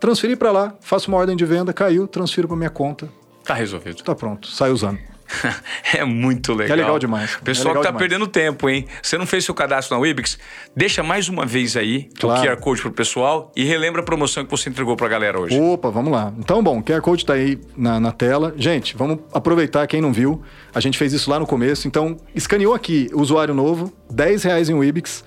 [0.00, 3.08] transferi para lá, faço uma ordem de venda, caiu, transfiro para minha conta.
[3.44, 4.02] Tá resolvido.
[4.02, 5.09] Tá pronto, sai usando.
[5.94, 6.76] é muito legal.
[6.76, 7.34] É legal demais.
[7.34, 7.98] O pessoal é que tá demais.
[7.98, 8.86] perdendo tempo, hein?
[9.02, 10.38] Você não fez seu cadastro na Wibix?
[10.74, 12.40] Deixa mais uma vez aí claro.
[12.40, 15.58] o QR Code pro pessoal e relembra a promoção que você entregou pra galera hoje.
[15.58, 16.32] Opa, vamos lá.
[16.38, 18.54] Então, bom, o QR Code tá aí na, na tela.
[18.56, 20.42] Gente, vamos aproveitar quem não viu.
[20.74, 21.86] A gente fez isso lá no começo.
[21.86, 25.24] Então, escaneou aqui, usuário novo, 10 reais em Wibix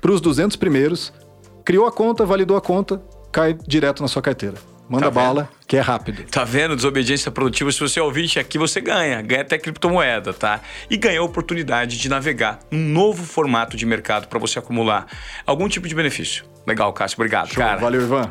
[0.00, 1.12] para os 200 primeiros.
[1.64, 3.00] Criou a conta, validou a conta,
[3.30, 4.71] cai direto na sua carteira.
[4.92, 6.22] Manda tá bala, que é rápido.
[6.24, 6.76] Tá vendo?
[6.76, 7.72] Desobediência produtiva.
[7.72, 9.22] Se você é ouvinte aqui, você ganha.
[9.22, 10.60] Ganha até criptomoeda, tá?
[10.90, 15.06] E ganha a oportunidade de navegar um novo formato de mercado para você acumular
[15.46, 16.44] algum tipo de benefício.
[16.66, 17.16] Legal, Cássio.
[17.16, 17.56] Obrigado, Show.
[17.56, 17.78] cara.
[17.78, 18.30] Valeu, Ivan.